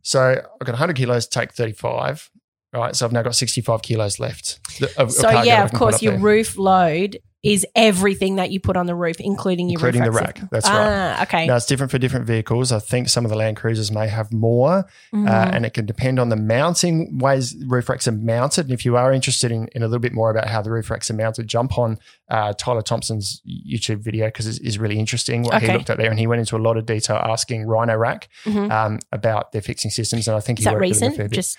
So 0.02 0.32
I've 0.32 0.66
got 0.66 0.74
100 0.74 0.96
kilos, 0.96 1.28
take 1.28 1.54
35. 1.54 2.32
Right. 2.74 2.96
So 2.96 3.06
I've 3.06 3.12
now 3.12 3.24
got 3.24 3.36
65 3.36 3.82
kilos 3.82 4.20
left. 4.20 4.60
Of, 4.82 4.90
of 4.98 5.12
So 5.12 5.24
cargo 5.24 5.42
yeah, 5.44 5.64
of 5.64 5.72
course, 5.74 6.02
your 6.02 6.14
there, 6.14 6.22
roof 6.22 6.58
load 6.58 7.20
is 7.42 7.66
everything 7.74 8.36
that 8.36 8.52
you 8.52 8.60
put 8.60 8.76
on 8.76 8.86
the 8.86 8.94
roof, 8.94 9.16
including 9.22 9.70
your 9.70 9.78
including 9.80 10.04
the 10.04 10.12
roof 10.12 10.20
rack. 10.20 10.36
racks. 10.40 10.48
That's 10.52 10.70
right. 10.70 11.16
Ah, 11.18 11.24
okay. 11.24 11.48
Now 11.48 11.56
it's 11.56 11.66
different 11.66 11.90
for 11.90 11.98
different 11.98 12.26
vehicles. 12.28 12.74
I 12.74 12.80
think 12.80 13.08
some 13.08 13.24
of 13.24 13.32
the 13.32 13.38
Land 13.38 13.56
Cruisers 13.56 13.92
may 13.94 14.08
have 14.10 14.34
more. 14.34 14.80
uh, 14.80 14.86
Mhm. 15.16 15.54
and 15.56 15.66
it 15.66 15.74
can 15.74 15.86
depend 15.86 16.20
on 16.20 16.28
the 16.28 16.36
mounting 16.36 17.18
ways 17.18 17.56
roof 17.66 17.88
racks 17.88 18.10
are 18.10 18.12
mounted. 18.12 18.66
And 18.66 18.74
if 18.74 18.84
you 18.84 18.98
are 18.98 19.14
interested 19.14 19.54
in, 19.54 19.70
in 19.74 19.84
a 19.84 19.88
little 19.88 20.02
bit 20.02 20.12
more 20.12 20.30
about 20.30 20.50
how 20.50 20.62
the 20.62 20.70
roof 20.70 20.92
racks 20.92 21.10
are 21.10 21.14
mounted, 21.14 21.48
jump 21.48 21.78
on 21.78 21.98
uh, 22.30 22.52
Tyler 22.58 22.82
Thompson's 22.82 23.42
YouTube 23.48 24.00
video 24.04 24.28
because 24.28 24.46
it's, 24.46 24.60
it's 24.60 24.78
really 24.78 25.00
interesting 25.00 25.44
what 25.44 25.62
he 25.62 25.72
looked 25.72 25.90
at 25.90 25.98
there. 25.98 26.12
And 26.12 26.20
he 26.20 26.28
went 26.28 26.42
into 26.42 26.58
a 26.58 26.60
lot 26.60 26.76
of 26.76 26.86
detail 26.86 27.16
asking 27.24 27.66
Rhino 27.66 27.96
Rack 27.96 28.28
Mhm. 28.46 28.70
um, 28.70 29.00
about 29.14 29.54
their 29.54 29.62
fixing 29.62 29.92
systems. 29.92 30.28
And 30.28 30.36
I 30.36 30.42
think 30.42 30.60
is 30.60 30.66
he 30.66 30.70
that 30.72 30.74
worked 30.76 30.90
with 30.90 31.00
them 31.00 31.08
a 31.08 31.10
recent? 31.12 31.18
fair 31.18 31.30
bit. 31.30 31.36
Just 31.36 31.58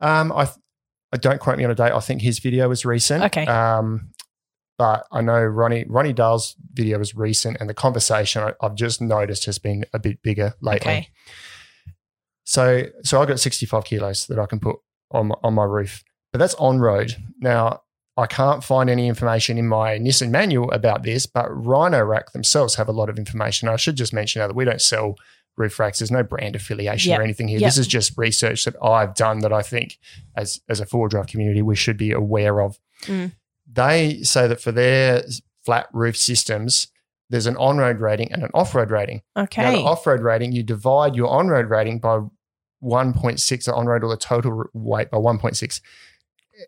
Um, 0.00 0.32
I, 0.32 0.48
I 1.12 1.16
don't 1.16 1.40
quote 1.40 1.58
me 1.58 1.64
on 1.64 1.70
a 1.70 1.74
date. 1.74 1.92
I 1.92 2.00
think 2.00 2.22
his 2.22 2.38
video 2.38 2.68
was 2.68 2.84
recent. 2.84 3.24
Okay. 3.24 3.46
Um, 3.46 4.10
but 4.78 5.06
I 5.12 5.20
know 5.20 5.42
Ronny 5.42 5.84
Ronny 5.88 6.14
Dahl's 6.14 6.56
video 6.72 6.98
was 6.98 7.14
recent, 7.14 7.58
and 7.60 7.68
the 7.68 7.74
conversation 7.74 8.42
I, 8.42 8.54
I've 8.62 8.74
just 8.74 9.02
noticed 9.02 9.44
has 9.44 9.58
been 9.58 9.84
a 9.92 9.98
bit 9.98 10.22
bigger 10.22 10.54
lately. 10.62 10.90
okay. 10.90 11.08
So 12.44 12.84
so 13.02 13.20
I've 13.20 13.28
got 13.28 13.38
65 13.38 13.84
kilos 13.84 14.26
that 14.28 14.38
I 14.38 14.46
can 14.46 14.58
put 14.58 14.76
on 15.10 15.28
my, 15.28 15.34
on 15.42 15.54
my 15.54 15.64
roof, 15.64 16.02
but 16.32 16.38
that's 16.38 16.54
on 16.54 16.78
road. 16.78 17.14
Now 17.40 17.82
I 18.16 18.26
can't 18.26 18.64
find 18.64 18.88
any 18.88 19.06
information 19.06 19.58
in 19.58 19.68
my 19.68 19.98
Nissan 19.98 20.30
manual 20.30 20.70
about 20.72 21.02
this, 21.02 21.26
but 21.26 21.48
Rhino 21.50 22.02
Rack 22.02 22.32
themselves 22.32 22.74
have 22.76 22.88
a 22.88 22.92
lot 22.92 23.08
of 23.08 23.18
information. 23.18 23.68
I 23.68 23.76
should 23.76 23.96
just 23.96 24.12
mention 24.12 24.40
now 24.40 24.46
that 24.46 24.56
we 24.56 24.64
don't 24.64 24.80
sell 24.80 25.16
roof 25.60 25.78
racks. 25.78 26.00
There's 26.00 26.10
no 26.10 26.24
brand 26.24 26.56
affiliation 26.56 27.10
Yep. 27.10 27.20
or 27.20 27.22
anything 27.22 27.46
here. 27.46 27.60
Yep. 27.60 27.68
This 27.68 27.78
is 27.78 27.86
just 27.86 28.18
research 28.18 28.64
that 28.64 28.74
I've 28.82 29.14
done 29.14 29.38
that 29.40 29.52
I 29.52 29.62
think 29.62 29.98
as 30.34 30.60
as 30.68 30.80
a 30.80 30.86
four 30.86 31.08
drive 31.08 31.28
community 31.28 31.62
we 31.62 31.76
should 31.76 31.96
be 31.96 32.10
aware 32.10 32.60
of. 32.60 32.80
Mm. 33.04 33.32
They 33.72 34.22
say 34.22 34.48
that 34.48 34.60
for 34.60 34.72
their 34.72 35.22
flat 35.64 35.86
roof 35.92 36.16
systems, 36.16 36.88
there's 37.28 37.46
an 37.46 37.56
on 37.58 37.78
road 37.78 38.00
rating 38.00 38.32
and 38.32 38.42
an 38.42 38.50
off 38.54 38.74
road 38.74 38.90
rating. 38.90 39.22
Now, 39.36 39.42
Okay. 39.44 39.76
the 39.76 39.82
off 39.82 40.04
road 40.06 40.20
rating, 40.22 40.50
you 40.50 40.64
divide 40.64 41.14
your 41.14 41.28
on 41.28 41.46
road 41.48 41.70
rating 41.70 42.00
by 42.00 42.18
1.6, 42.82 43.64
the 43.66 43.74
on 43.74 43.86
road 43.86 44.02
or 44.02 44.10
the 44.10 44.16
total 44.16 44.64
weight 44.72 45.10
by 45.10 45.18
1.6. 45.18 45.80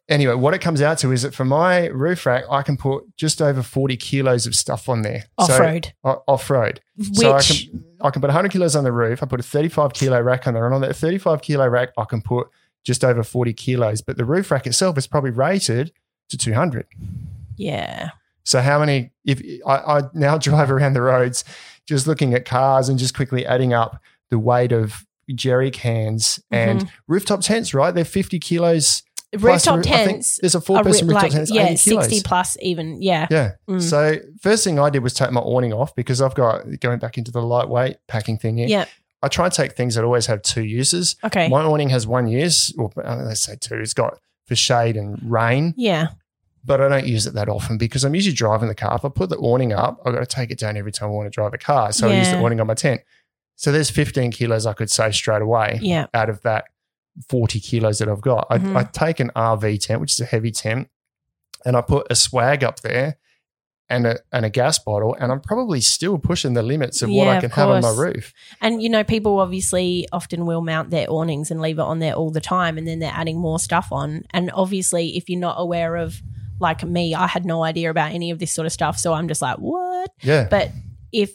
Anyway, 0.08 0.34
what 0.34 0.54
it 0.54 0.60
comes 0.60 0.80
out 0.82 0.98
to 0.98 1.12
is 1.12 1.22
that 1.22 1.34
for 1.34 1.44
my 1.44 1.86
roof 1.86 2.24
rack, 2.26 2.44
I 2.50 2.62
can 2.62 2.76
put 2.76 3.04
just 3.16 3.42
over 3.42 3.62
40 3.62 3.96
kilos 3.96 4.46
of 4.46 4.54
stuff 4.54 4.88
on 4.88 5.02
there. 5.02 5.24
Off 5.38 5.48
road. 5.60 5.92
off 6.04 6.48
road. 6.50 6.80
So 7.12 7.32
I 7.32 7.42
can, 7.42 7.84
I 8.00 8.10
can 8.10 8.20
put 8.22 8.28
100 8.28 8.50
kilos 8.52 8.74
on 8.76 8.84
the 8.84 8.92
roof. 8.92 9.22
I 9.22 9.26
put 9.26 9.40
a 9.40 9.42
35 9.42 9.92
kilo 9.92 10.20
rack 10.20 10.46
on 10.46 10.54
there. 10.54 10.64
And 10.66 10.74
on 10.74 10.80
that 10.82 10.94
35 10.96 11.42
kilo 11.42 11.66
rack, 11.68 11.90
I 11.98 12.04
can 12.04 12.22
put 12.22 12.48
just 12.84 13.04
over 13.04 13.22
40 13.22 13.52
kilos. 13.52 14.00
But 14.02 14.16
the 14.16 14.24
roof 14.24 14.50
rack 14.50 14.66
itself 14.66 14.96
is 14.98 15.06
probably 15.06 15.30
rated 15.30 15.92
to 16.30 16.36
200. 16.38 16.86
yeah. 17.56 18.10
So 18.44 18.60
how 18.60 18.80
many? 18.80 19.12
If 19.24 19.40
I, 19.64 19.76
I 19.76 20.02
now 20.14 20.36
drive 20.48 20.70
around 20.70 20.94
the 20.94 21.02
roads, 21.02 21.44
just 21.86 22.08
looking 22.08 22.34
at 22.34 22.44
cars 22.44 22.88
and 22.88 22.98
just 22.98 23.14
quickly 23.14 23.46
adding 23.46 23.72
up 23.72 24.00
the 24.30 24.38
weight 24.38 24.72
of 24.72 25.06
jerry 25.32 25.70
cans 25.70 26.40
and 26.50 26.80
Mm-hmm. 26.80 26.88
rooftop 27.06 27.40
tents, 27.42 27.72
right? 27.72 27.94
They're 27.94 28.04
fifty 28.04 28.40
kilos. 28.40 29.04
Plus 29.32 29.66
Rooftop 29.66 29.74
roo- 29.76 29.80
I 29.92 29.96
think 29.96 30.08
tents. 30.10 30.38
There's 30.40 30.54
a 30.54 30.60
four 30.60 30.82
person 30.82 31.06
rooftop 31.06 31.22
like, 31.24 31.32
tent. 31.32 31.50
Yeah, 31.50 31.66
80 31.68 31.90
kilos. 31.90 32.04
60 32.04 32.22
plus 32.28 32.56
even. 32.60 33.00
Yeah. 33.02 33.26
Yeah. 33.30 33.52
Mm. 33.68 33.80
So 33.82 34.16
first 34.40 34.64
thing 34.64 34.78
I 34.78 34.90
did 34.90 35.02
was 35.02 35.14
take 35.14 35.30
my 35.32 35.40
awning 35.40 35.72
off 35.72 35.94
because 35.94 36.20
I've 36.20 36.34
got 36.34 36.64
going 36.80 36.98
back 36.98 37.18
into 37.18 37.30
the 37.30 37.42
lightweight 37.42 37.96
packing 38.08 38.38
thing 38.38 38.58
here. 38.58 38.68
Yeah. 38.68 38.84
I 39.22 39.28
try 39.28 39.44
and 39.46 39.54
take 39.54 39.72
things 39.72 39.94
that 39.94 40.04
always 40.04 40.26
have 40.26 40.42
two 40.42 40.64
uses. 40.64 41.16
Okay. 41.24 41.48
My 41.48 41.62
awning 41.62 41.88
has 41.90 42.06
one 42.06 42.26
use, 42.26 42.74
or 42.76 42.90
uh, 43.02 43.22
let's 43.24 43.40
say 43.42 43.56
two. 43.58 43.76
It's 43.76 43.94
got 43.94 44.18
for 44.46 44.56
shade 44.56 44.96
and 44.96 45.18
rain 45.22 45.72
yeah. 45.76 46.08
but 46.64 46.80
I 46.80 46.88
don't 46.88 47.06
use 47.06 47.28
it 47.28 47.34
that 47.34 47.48
often 47.48 47.78
because 47.78 48.04
I'm 48.04 48.14
usually 48.14 48.34
driving 48.34 48.68
the 48.68 48.74
car. 48.74 48.96
If 48.96 49.04
I 49.04 49.08
put 49.08 49.30
the 49.30 49.36
awning 49.36 49.72
up, 49.72 50.00
I've 50.04 50.12
got 50.12 50.20
to 50.20 50.26
take 50.26 50.50
it 50.50 50.58
down 50.58 50.76
every 50.76 50.90
time 50.90 51.10
I 51.10 51.12
want 51.12 51.26
to 51.26 51.30
drive 51.30 51.54
a 51.54 51.58
car. 51.58 51.92
So 51.92 52.08
I 52.08 52.18
use 52.18 52.28
the 52.28 52.38
awning 52.38 52.60
on 52.60 52.66
my 52.66 52.74
tent. 52.74 53.02
So 53.54 53.70
there's 53.70 53.90
15 53.90 54.32
kilos 54.32 54.66
I 54.66 54.72
could 54.72 54.90
save 54.90 55.14
straight 55.14 55.42
away 55.42 55.78
Yeah. 55.80 56.06
out 56.12 56.28
of 56.28 56.42
that 56.42 56.64
40 57.28 57.60
kilos 57.60 57.98
that 57.98 58.08
I've 58.08 58.20
got. 58.20 58.46
I, 58.50 58.58
Mhm. 58.58 58.76
I 58.76 58.84
take 58.84 59.20
an 59.20 59.30
RV 59.36 59.78
tent, 59.78 60.00
which 60.00 60.12
is 60.12 60.20
a 60.20 60.24
heavy 60.24 60.50
tent, 60.50 60.88
and 61.64 61.76
I 61.76 61.80
put 61.80 62.06
a 62.10 62.14
swag 62.14 62.64
up 62.64 62.80
there 62.80 63.18
and 63.88 64.06
a, 64.06 64.18
and 64.32 64.46
a 64.46 64.50
gas 64.50 64.78
bottle, 64.78 65.14
and 65.20 65.30
I'm 65.30 65.40
probably 65.40 65.80
still 65.82 66.16
pushing 66.18 66.54
the 66.54 66.62
limits 66.62 67.02
of 67.02 67.10
what 67.10 67.28
I 67.28 67.40
can 67.40 67.50
have 67.50 67.68
on 67.68 67.82
my 67.82 67.90
roof. 67.90 68.32
And 68.62 68.82
you 68.82 68.88
know, 68.88 69.04
people 69.04 69.38
obviously 69.40 70.08
often 70.12 70.46
will 70.46 70.62
mount 70.62 70.88
their 70.90 71.10
awnings 71.10 71.50
and 71.50 71.60
leave 71.60 71.78
it 71.78 71.82
on 71.82 71.98
there 71.98 72.14
all 72.14 72.30
the 72.30 72.40
time, 72.40 72.78
and 72.78 72.88
then 72.88 73.00
they're 73.00 73.12
adding 73.14 73.38
more 73.38 73.58
stuff 73.58 73.88
on. 73.92 74.24
And 74.30 74.50
obviously, 74.54 75.16
if 75.16 75.28
you're 75.28 75.38
not 75.40 75.56
aware 75.58 75.96
of, 75.96 76.22
like 76.60 76.82
me, 76.84 77.14
I 77.14 77.26
had 77.26 77.44
no 77.44 77.64
idea 77.64 77.90
about 77.90 78.12
any 78.12 78.30
of 78.30 78.38
this 78.38 78.52
sort 78.52 78.64
of 78.66 78.72
stuff, 78.72 78.98
so 78.98 79.12
I'm 79.12 79.28
just 79.28 79.42
like, 79.42 79.58
what? 79.58 80.10
Yeah. 80.22 80.46
But 80.48 80.70
if 81.12 81.30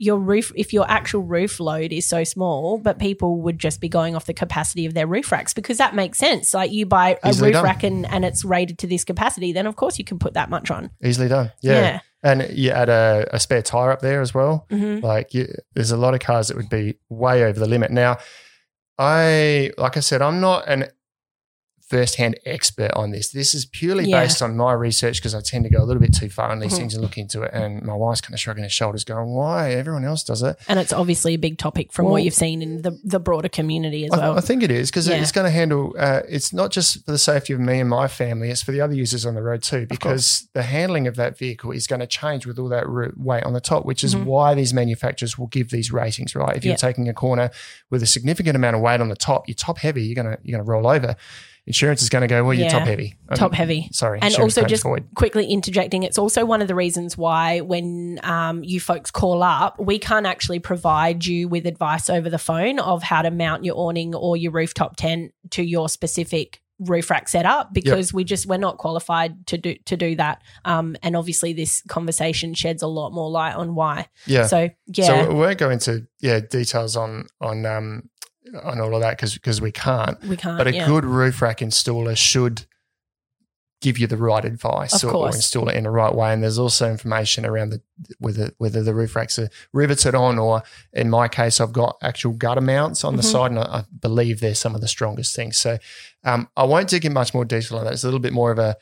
your 0.00 0.16
roof, 0.16 0.52
if 0.54 0.72
your 0.72 0.88
actual 0.88 1.22
roof 1.22 1.58
load 1.58 1.92
is 1.92 2.08
so 2.08 2.22
small, 2.22 2.78
but 2.78 2.98
people 3.00 3.40
would 3.42 3.58
just 3.58 3.80
be 3.80 3.88
going 3.88 4.14
off 4.14 4.26
the 4.26 4.32
capacity 4.34 4.86
of 4.86 4.94
their 4.94 5.06
roof 5.08 5.32
racks 5.32 5.52
because 5.52 5.78
that 5.78 5.94
makes 5.94 6.18
sense. 6.18 6.54
Like 6.54 6.70
you 6.70 6.86
buy 6.86 7.18
a 7.24 7.28
Easily 7.30 7.48
roof 7.48 7.54
done. 7.54 7.64
rack 7.64 7.82
and, 7.82 8.06
and 8.06 8.24
it's 8.24 8.44
rated 8.44 8.78
to 8.78 8.86
this 8.86 9.02
capacity, 9.04 9.52
then 9.52 9.66
of 9.66 9.74
course 9.74 9.98
you 9.98 10.04
can 10.04 10.18
put 10.20 10.34
that 10.34 10.50
much 10.50 10.70
on. 10.70 10.90
Easily 11.04 11.28
done. 11.28 11.50
Yeah. 11.62 11.80
Yeah. 11.80 12.00
And 12.22 12.48
you 12.56 12.70
add 12.70 12.88
a, 12.88 13.28
a 13.32 13.40
spare 13.40 13.62
tire 13.62 13.90
up 13.90 14.00
there 14.00 14.20
as 14.20 14.32
well. 14.32 14.66
Mhm. 14.70 15.02
Like 15.02 15.34
you, 15.34 15.52
there's 15.74 15.90
a 15.90 15.96
lot 15.96 16.14
of 16.14 16.20
cars 16.20 16.48
that 16.48 16.56
would 16.56 16.68
be 16.70 16.94
way 17.08 17.42
over 17.44 17.58
the 17.58 17.68
limit. 17.68 17.90
Now, 17.90 18.18
I 18.98 19.70
like 19.78 19.96
I 19.96 20.00
said, 20.00 20.22
I'm 20.22 20.40
not 20.40 20.66
an 20.68 20.86
first-hand 21.88 22.38
expert 22.44 22.90
on 22.94 23.10
this. 23.10 23.30
This 23.30 23.54
is 23.54 23.64
purely 23.64 24.04
Yeah. 24.10 24.20
based 24.22 24.42
on 24.42 24.56
my 24.56 24.72
research 24.72 25.16
because 25.16 25.34
I 25.34 25.40
tend 25.40 25.64
to 25.64 25.70
go 25.70 25.82
a 25.82 25.84
little 25.86 26.00
bit 26.02 26.14
too 26.14 26.28
far 26.28 26.50
on 26.50 26.60
these 26.60 26.74
Mhm. 26.74 26.76
things 26.78 26.94
and 26.94 27.02
look 27.02 27.16
into 27.16 27.42
it. 27.42 27.50
And 27.54 27.82
my 27.82 27.94
wife's 27.94 28.20
kind 28.20 28.34
of 28.34 28.40
shrugging 28.40 28.62
her 28.62 28.68
shoulders, 28.68 29.04
going, 29.04 29.30
"Why? 29.30 29.70
Everyone 29.72 30.04
else 30.04 30.22
does 30.22 30.42
it." 30.42 30.56
And 30.68 30.78
it's 30.78 30.92
obviously 30.92 31.34
a 31.34 31.38
big 31.38 31.56
topic 31.58 31.92
from 31.92 32.04
Well- 32.06 32.12
what 32.12 32.24
you've 32.24 32.34
seen 32.34 32.60
in 32.62 32.82
the, 32.82 32.98
the 33.04 33.18
broader 33.18 33.48
community 33.48 34.04
as 34.04 34.10
I, 34.12 34.18
well. 34.18 34.36
I 34.36 34.40
think 34.40 34.62
it 34.62 34.70
is 34.70 34.90
because 34.90 35.08
Yeah. 35.08 35.16
it's 35.16 35.32
going 35.32 35.46
to 35.46 35.50
handle. 35.50 35.94
Uh, 35.98 36.20
it's 36.28 36.52
not 36.52 36.70
just 36.70 37.04
for 37.06 37.12
the 37.12 37.18
safety 37.18 37.52
of 37.54 37.60
me 37.60 37.80
and 37.80 37.88
my 37.88 38.06
family; 38.06 38.50
it's 38.50 38.62
for 38.62 38.72
the 38.72 38.80
other 38.80 38.94
users 38.94 39.24
on 39.24 39.34
the 39.34 39.42
road 39.42 39.62
too. 39.62 39.86
Because 39.88 40.46
the 40.52 40.62
handling 40.64 41.06
of 41.06 41.16
that 41.16 41.38
vehicle 41.38 41.70
is 41.72 41.86
going 41.86 42.00
to 42.00 42.06
change 42.06 42.46
with 42.46 42.58
all 42.58 42.68
that 42.68 42.84
weight 43.16 43.44
on 43.44 43.52
the 43.54 43.60
top, 43.60 43.86
which 43.86 44.04
is 44.04 44.14
Mhm. 44.14 44.24
why 44.24 44.54
these 44.54 44.74
manufacturers 44.74 45.38
will 45.38 45.46
give 45.46 45.70
these 45.70 45.90
ratings. 45.90 46.34
Right? 46.34 46.56
If 46.56 46.64
you're 46.64 46.72
Yeah. 46.72 46.76
taking 46.76 47.08
a 47.08 47.14
corner 47.14 47.50
with 47.90 48.02
a 48.02 48.06
significant 48.06 48.56
amount 48.56 48.76
of 48.76 48.82
weight 48.82 49.00
on 49.00 49.08
the 49.08 49.16
top, 49.16 49.48
you're 49.48 49.54
top 49.54 49.78
heavy. 49.78 50.02
You're 50.04 50.14
gonna 50.16 50.36
you're 50.42 50.58
gonna 50.58 50.68
roll 50.70 50.86
over. 50.86 51.16
Insurance 51.68 52.02
is 52.02 52.08
going 52.08 52.22
to 52.22 52.28
go, 52.28 52.42
well, 52.42 52.54
you're 52.54 52.64
Yeah. 52.64 52.72
top 52.78 52.86
heavy. 52.88 53.14
Um, 53.28 53.36
Top 53.36 53.52
heavy. 53.52 53.90
Sorry, 53.92 54.18
and 54.22 54.34
also 54.36 54.64
just 54.64 54.84
quickly 55.14 55.46
interjecting 55.46 56.02
it's 56.02 56.18
also 56.18 56.44
one 56.44 56.62
of 56.62 56.68
the 56.68 56.74
reasons 56.74 57.16
why 57.16 57.60
when 57.60 58.18
um, 58.22 58.64
you 58.64 58.80
folks 58.80 59.10
call 59.10 59.42
up 59.42 59.78
we 59.78 59.98
can't 59.98 60.26
actually 60.26 60.58
provide 60.58 61.26
you 61.26 61.46
with 61.46 61.66
advice 61.66 62.08
over 62.08 62.30
the 62.30 62.38
phone 62.38 62.78
of 62.78 63.02
how 63.02 63.20
to 63.22 63.30
mount 63.30 63.64
your 63.64 63.76
awning 63.76 64.14
or 64.14 64.36
your 64.36 64.50
rooftop 64.52 64.96
tent 64.96 65.32
to 65.50 65.62
your 65.62 65.88
specific 65.88 66.62
roof 66.80 67.10
rack 67.10 67.28
setup 67.28 67.74
because 67.74 68.14
we 68.14 68.22
just 68.24 68.46
we're 68.46 68.56
not 68.56 68.78
qualified 68.78 69.46
to 69.46 69.58
do 69.58 69.74
to 69.84 69.96
do 69.96 70.14
that 70.14 70.40
um, 70.64 70.96
and 71.02 71.16
obviously 71.16 71.52
this 71.52 71.82
conversation 71.88 72.54
sheds 72.54 72.82
a 72.82 72.86
lot 72.86 73.10
more 73.12 73.30
light 73.30 73.54
on 73.54 73.74
why 73.74 74.06
yeah. 74.26 74.46
so 74.46 74.70
yeah 74.86 75.06
So 75.06 75.28
we 75.28 75.34
won't 75.34 75.58
go 75.58 75.70
into 75.70 76.06
yeah 76.20 76.40
details 76.40 76.96
on 76.96 77.26
on 77.40 77.66
um 77.66 78.08
on 78.62 78.80
all 78.80 78.94
of 78.94 79.00
that 79.00 79.16
because 79.16 79.34
because 79.34 79.60
we 79.60 79.72
can't. 79.72 80.20
we 80.22 80.36
can't 80.36 80.58
But 80.58 80.66
a 80.66 80.74
yeah. 80.74 80.86
good 80.86 81.04
roof 81.04 81.40
rack 81.42 81.58
installer 81.58 82.16
should 82.16 82.66
give 83.80 83.96
you 83.96 84.08
the 84.08 84.16
right 84.16 84.44
advice 84.44 85.04
or, 85.04 85.12
or 85.12 85.26
install 85.28 85.68
it 85.68 85.76
in 85.76 85.84
the 85.84 85.90
right 85.90 86.12
way. 86.12 86.32
And 86.32 86.42
there's 86.42 86.58
also 86.58 86.90
information 86.90 87.46
around 87.46 87.70
the 87.70 87.80
whether 88.18 88.50
whether 88.58 88.82
the 88.82 88.92
roof 88.92 89.14
racks 89.14 89.38
are 89.38 89.48
riveted 89.72 90.16
on 90.16 90.36
or 90.36 90.64
in 90.92 91.08
my 91.10 91.28
case 91.28 91.60
I've 91.60 91.72
got 91.72 91.96
actual 92.02 92.32
gutter 92.32 92.60
mounts 92.60 93.04
on 93.04 93.14
the 93.16 93.22
Mhm. 93.22 93.30
side 93.32 93.50
and 93.52 93.60
I, 93.60 93.62
I 93.62 93.84
believe 94.00 94.40
they're 94.40 94.56
some 94.56 94.74
of 94.74 94.80
the 94.80 94.88
strongest 94.88 95.36
things. 95.36 95.58
So 95.58 95.78
um, 96.24 96.48
I 96.56 96.64
won't 96.64 96.88
dig 96.88 97.04
in 97.04 97.12
much 97.12 97.32
more 97.34 97.44
detail 97.44 97.78
on 97.78 97.84
that. 97.84 97.92
It's 97.92 98.02
a 98.02 98.08
little 98.08 98.18
bit 98.20 98.32
more 98.32 98.50
of 98.50 98.58
a 98.58 98.76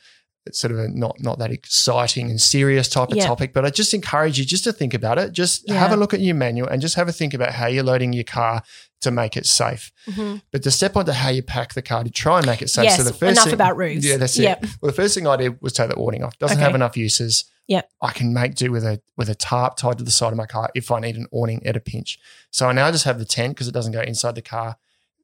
it's 0.47 0.59
sort 0.59 0.71
of 0.71 0.79
a 0.79 0.87
not 0.87 1.21
not 1.21 1.37
that 1.39 1.51
exciting 1.51 2.29
and 2.29 2.41
serious 2.41 2.87
type 2.89 3.11
of 3.11 3.17
Yeah. 3.17 3.27
topic, 3.27 3.53
but 3.53 3.65
I 3.65 3.69
just 3.69 3.93
encourage 3.93 4.39
you 4.39 4.45
just 4.45 4.63
to 4.63 4.73
think 4.73 4.93
about 4.93 5.19
it. 5.19 5.31
Just 5.31 5.63
Yeah. 5.67 5.75
have 5.79 5.91
a 5.91 5.95
look 5.97 6.13
at 6.13 6.19
your 6.21 6.35
manual 6.35 6.67
and 6.69 6.81
just 6.81 6.95
have 6.95 7.07
a 7.07 7.11
think 7.11 7.33
about 7.33 7.53
how 7.53 7.67
you're 7.67 7.83
loading 7.83 8.13
your 8.13 8.23
car 8.23 8.63
to 9.01 9.11
make 9.11 9.37
it 9.37 9.45
safe. 9.45 9.91
Mhm. 10.09 10.41
But 10.51 10.63
to 10.63 10.71
step 10.71 10.95
onto 10.97 11.11
how 11.11 11.29
you 11.29 11.43
pack 11.43 11.73
the 11.75 11.83
car 11.83 12.03
to 12.03 12.09
try 12.09 12.37
and 12.39 12.47
make 12.47 12.61
it 12.63 12.69
safe. 12.69 12.85
yes 12.85 12.97
so 12.97 13.03
the 13.03 13.13
first 13.13 13.33
enough 13.33 13.43
thing, 13.45 13.53
about 13.53 13.77
roofs 13.77 14.03
Yeah, 14.03 14.17
that's 14.17 14.37
Yep. 14.39 14.63
it. 14.63 14.69
Well, 14.81 14.89
the 14.91 14.95
first 14.95 15.13
thing 15.13 15.27
I 15.27 15.35
did 15.35 15.61
was 15.61 15.73
take 15.73 15.89
the 15.89 15.95
awning 15.95 16.23
off. 16.23 16.37
Doesn't 16.39 16.57
Okay. 16.57 16.63
have 16.65 16.73
enough 16.75 16.97
uses. 16.97 17.45
Yep. 17.67 17.89
I 18.01 18.11
can 18.13 18.33
make 18.33 18.55
do 18.55 18.71
with 18.71 18.85
a 18.85 19.01
with 19.17 19.29
a 19.29 19.35
tarp 19.35 19.75
tied 19.77 19.97
to 19.97 20.03
the 20.03 20.11
side 20.11 20.31
of 20.31 20.37
my 20.37 20.45
car 20.45 20.69
if 20.73 20.89
I 20.89 20.99
need 21.01 21.15
an 21.17 21.27
awning 21.31 21.61
at 21.65 21.75
a 21.75 21.79
pinch. 21.81 22.17
So 22.49 22.67
I 22.67 22.71
now 22.71 22.89
just 22.91 23.03
have 23.03 23.19
the 23.19 23.25
tent 23.25 23.55
because 23.55 23.67
it 23.67 23.73
doesn't 23.73 23.91
go 23.91 24.01
inside 24.01 24.35
the 24.35 24.41
car. 24.41 24.77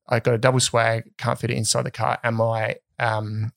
I've 0.09 0.23
got 0.23 0.33
a 0.33 0.37
double 0.37 0.59
swag, 0.59 1.05
can't 1.17 1.39
fit 1.39 1.49
it 1.49 1.55
inside 1.55 1.85
the 1.85 1.91
car, 1.91 2.19
and 2.23 2.35
my 2.35 2.75
um 2.99 3.53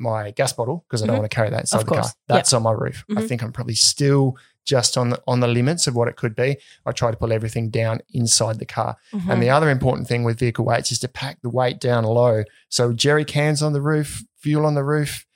my 0.00 0.30
gas 0.32 0.52
bottle 0.52 0.84
because 0.88 1.02
I 1.02 1.06
don't 1.06 1.16
Mhm. 1.16 1.18
want 1.20 1.30
to 1.30 1.34
carry 1.34 1.50
that 1.50 1.60
inside 1.60 1.80
Of 1.82 1.86
the 1.86 1.94
car. 1.94 2.10
That's 2.28 2.52
on 2.52 2.62
my 2.62 2.72
roof. 2.72 3.04
I 3.10 3.20
Mhm. 3.20 3.28
think 3.28 3.42
I'm 3.42 3.52
probably 3.52 3.74
still 3.74 4.36
just 4.66 4.96
on 4.98 5.10
the 5.10 5.22
on 5.26 5.40
the 5.40 5.48
limits 5.48 5.86
of 5.86 5.94
what 5.96 6.08
it 6.08 6.16
could 6.16 6.34
be. 6.34 6.56
I 6.86 6.92
try 6.92 7.10
to 7.10 7.16
pull 7.16 7.32
everything 7.32 7.70
down 7.70 8.00
inside 8.12 8.58
the 8.58 8.66
car. 8.66 8.96
Mhm. 9.12 9.32
And 9.32 9.42
the 9.42 9.50
other 9.50 9.70
important 9.70 10.06
thing 10.08 10.22
with 10.24 10.38
vehicle 10.38 10.64
weights 10.64 10.92
is 10.92 10.98
to 11.00 11.08
pack 11.08 11.40
the 11.42 11.50
weight 11.50 11.80
down 11.80 12.04
low. 12.04 12.44
So 12.68 12.92
jerry 12.92 13.24
cans 13.24 13.62
on 13.62 13.72
the 13.72 13.80
roof, 13.82 14.22
fuel 14.38 14.66
on 14.66 14.74
the 14.74 14.84
roof 14.84 15.26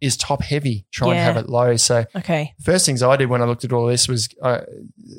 is 0.00 0.16
top 0.16 0.42
heavy. 0.42 0.84
Try 0.90 1.10
and 1.10 1.18
have 1.18 1.36
it 1.36 1.48
low. 1.48 1.76
So 1.76 2.04
okay 2.16 2.54
first 2.62 2.84
things 2.86 3.02
I 3.02 3.16
did 3.16 3.28
when 3.30 3.40
I 3.40 3.44
looked 3.44 3.64
at 3.64 3.72
all 3.72 3.86
this 3.86 4.08
was 4.08 4.28
uh, 4.42 4.62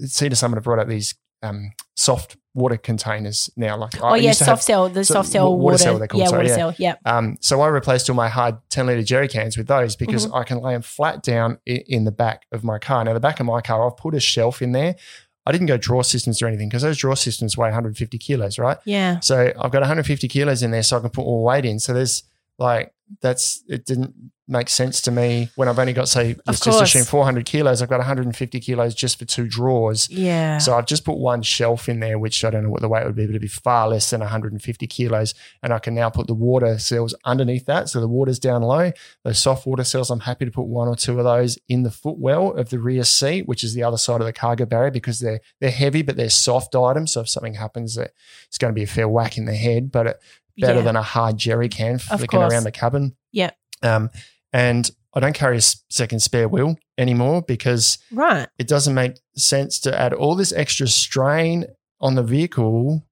Sea 0.06 0.30
to 0.30 0.36
Summit 0.36 0.56
have 0.58 0.64
brought 0.66 0.80
out 0.80 0.88
these 0.90 1.16
um, 1.42 1.72
soft 1.96 2.38
water 2.54 2.78
containers 2.78 3.50
now. 3.56 3.78
Like 3.78 4.02
oh 4.02 4.08
I 4.08 4.18
yeah 4.18 4.32
soft 4.32 4.64
cell 4.64 4.90
the 4.90 5.06
so 5.06 5.16
soft 5.16 5.30
cell 5.30 5.52
water 5.52 5.64
water, 5.64 5.78
cell 5.78 5.98
they're 6.00 6.08
called, 6.08 6.22
yeah 6.22 6.28
sorry, 6.28 6.38
water 6.40 6.50
yeah. 6.50 6.56
cell 6.56 6.76
yep 6.78 7.00
um, 7.06 7.38
so 7.40 7.62
I 7.62 7.68
replaced 7.68 8.10
all 8.10 8.16
my 8.16 8.30
hard 8.30 8.58
10 8.70 8.88
litre 8.88 9.04
jerry 9.04 9.28
cans 9.28 9.58
with 9.58 9.68
those 9.68 9.96
because 9.96 10.24
Mm-hmm. 10.24 10.36
I 10.36 10.44
can 10.44 10.62
lay 10.62 10.74
them 10.74 10.82
flat 10.82 11.24
down 11.24 11.58
in, 11.66 11.78
in 11.88 12.04
the 12.06 12.12
back 12.12 12.46
of 12.52 12.64
my 12.64 12.80
car. 12.80 13.04
Now, 13.04 13.14
the 13.14 13.20
back 13.20 13.40
of 13.40 13.46
my 13.46 13.62
car, 13.62 13.86
I've 13.86 13.98
put 13.98 14.14
a 14.16 14.20
shelf 14.20 14.62
in 14.62 14.72
there. 14.72 14.96
I 15.46 15.52
didn't 15.52 15.68
go 15.68 15.76
draw 15.78 16.02
systems 16.02 16.42
or 16.42 16.48
anything 16.48 16.70
because 16.70 16.84
those 16.84 16.98
draw 16.98 17.16
systems 17.16 17.58
weigh 17.58 17.68
150 17.68 18.18
kilos, 18.18 18.58
right? 18.58 18.78
yeah 18.86 19.20
So 19.20 19.52
I've 19.60 19.72
got 19.72 19.82
150 19.82 20.28
kilos 20.28 20.64
in 20.64 20.72
there 20.72 20.84
so 20.84 20.98
I 20.98 21.00
can 21.02 21.10
put 21.10 21.26
more 21.26 21.44
weight 21.44 21.66
in. 21.66 21.80
So 21.80 21.94
there's 21.94 22.24
like, 22.58 22.94
that's, 23.22 23.64
it 23.68 23.86
didn't 23.86 24.14
make 24.46 24.68
sense 24.68 25.02
to 25.02 25.10
me 25.10 25.50
when 25.56 25.70
I've 25.70 25.80
only 25.80 25.94
got, 25.94 26.10
say, 26.10 26.36
let's 26.46 26.60
just 26.60 26.82
assume 26.82 27.06
400 27.06 27.46
kilos. 27.46 27.82
I've 27.82 27.90
got 27.90 28.00
150 28.00 28.60
kilos 28.60 28.94
just 28.94 29.18
for 29.18 29.24
two 29.24 29.48
drawers. 29.48 30.10
yeah 30.10 30.58
So 30.58 30.76
I've 30.76 30.86
just 30.86 31.06
put 31.06 31.18
one 31.18 31.42
shelf 31.42 31.88
in 31.88 32.02
there, 32.02 32.20
which 32.20 32.44
I 32.44 32.50
don't 32.50 32.64
know 32.64 32.70
what 32.70 32.82
the 32.82 32.90
weight 32.90 33.06
would 33.06 33.16
be, 33.16 33.26
but 33.26 33.32
it'd 33.32 33.42
be 33.42 33.48
far 33.48 33.88
less 33.88 34.10
than 34.10 34.20
150 34.20 34.88
kilos. 34.88 35.34
And 35.62 35.72
I 35.72 35.80
can 35.80 35.96
now 35.96 36.10
put 36.10 36.28
the 36.28 36.34
water 36.34 36.78
cells 36.78 37.16
underneath 37.24 37.66
that. 37.68 37.88
So 37.88 38.02
the 38.02 38.08
water's 38.08 38.38
down 38.38 38.64
low. 38.64 38.92
Those 39.24 39.40
soft 39.40 39.66
water 39.66 39.86
cells, 39.86 40.10
I'm 40.10 40.20
happy 40.22 40.46
to 40.46 40.52
put 40.52 40.64
one 40.68 40.90
or 40.90 40.96
two 40.98 41.18
of 41.18 41.24
those 41.24 41.58
in 41.70 41.84
the 41.84 41.92
footwell 41.92 42.52
of 42.52 42.70
the 42.70 42.80
rear 42.80 43.06
seat, 43.06 43.48
which 43.48 43.64
is 43.64 43.74
the 43.74 43.84
other 43.84 43.98
side 43.98 44.20
of 44.20 44.28
the 44.28 44.34
cargo 44.34 44.66
barrier 44.66 44.92
because 44.92 45.20
they're 45.20 45.40
they're 45.62 45.72
heavy, 45.72 46.02
but 46.02 46.18
they're 46.18 46.30
soft 46.30 46.76
items. 46.76 47.14
So 47.14 47.22
if 47.22 47.30
something 47.30 47.54
happens, 47.54 47.96
that 47.96 48.12
it's 48.48 48.58
going 48.58 48.74
to 48.74 48.76
be 48.76 48.84
a 48.84 48.88
fair 48.88 49.08
whack 49.08 49.38
in 49.38 49.46
the 49.46 49.56
head, 49.56 49.90
but 49.90 50.08
it, 50.08 50.22
better 50.58 50.80
Yeah. 50.80 50.82
than 50.86 50.96
a 50.96 51.02
hard 51.02 51.38
jerry 51.38 51.70
can 51.70 52.00
flicking 52.00 52.40
around 52.42 52.64
the 52.64 52.72
cabin. 52.72 53.16
Yeah. 53.32 53.52
Um, 53.82 54.10
and 54.52 54.90
I 55.16 55.20
don't 55.20 55.34
carry 55.36 55.58
a 55.58 55.62
second 55.62 56.22
spare 56.22 56.48
wheel 56.48 56.76
anymore 56.98 57.42
because 57.42 57.98
right 58.12 58.48
it 58.58 58.68
doesn't 58.68 58.94
make 58.94 59.14
sense 59.36 59.80
to 59.82 60.00
add 60.00 60.14
all 60.14 60.36
this 60.36 60.52
extra 60.54 60.88
strain 60.88 61.66
on 62.00 62.16
the 62.16 62.24
vehicle 62.24 63.06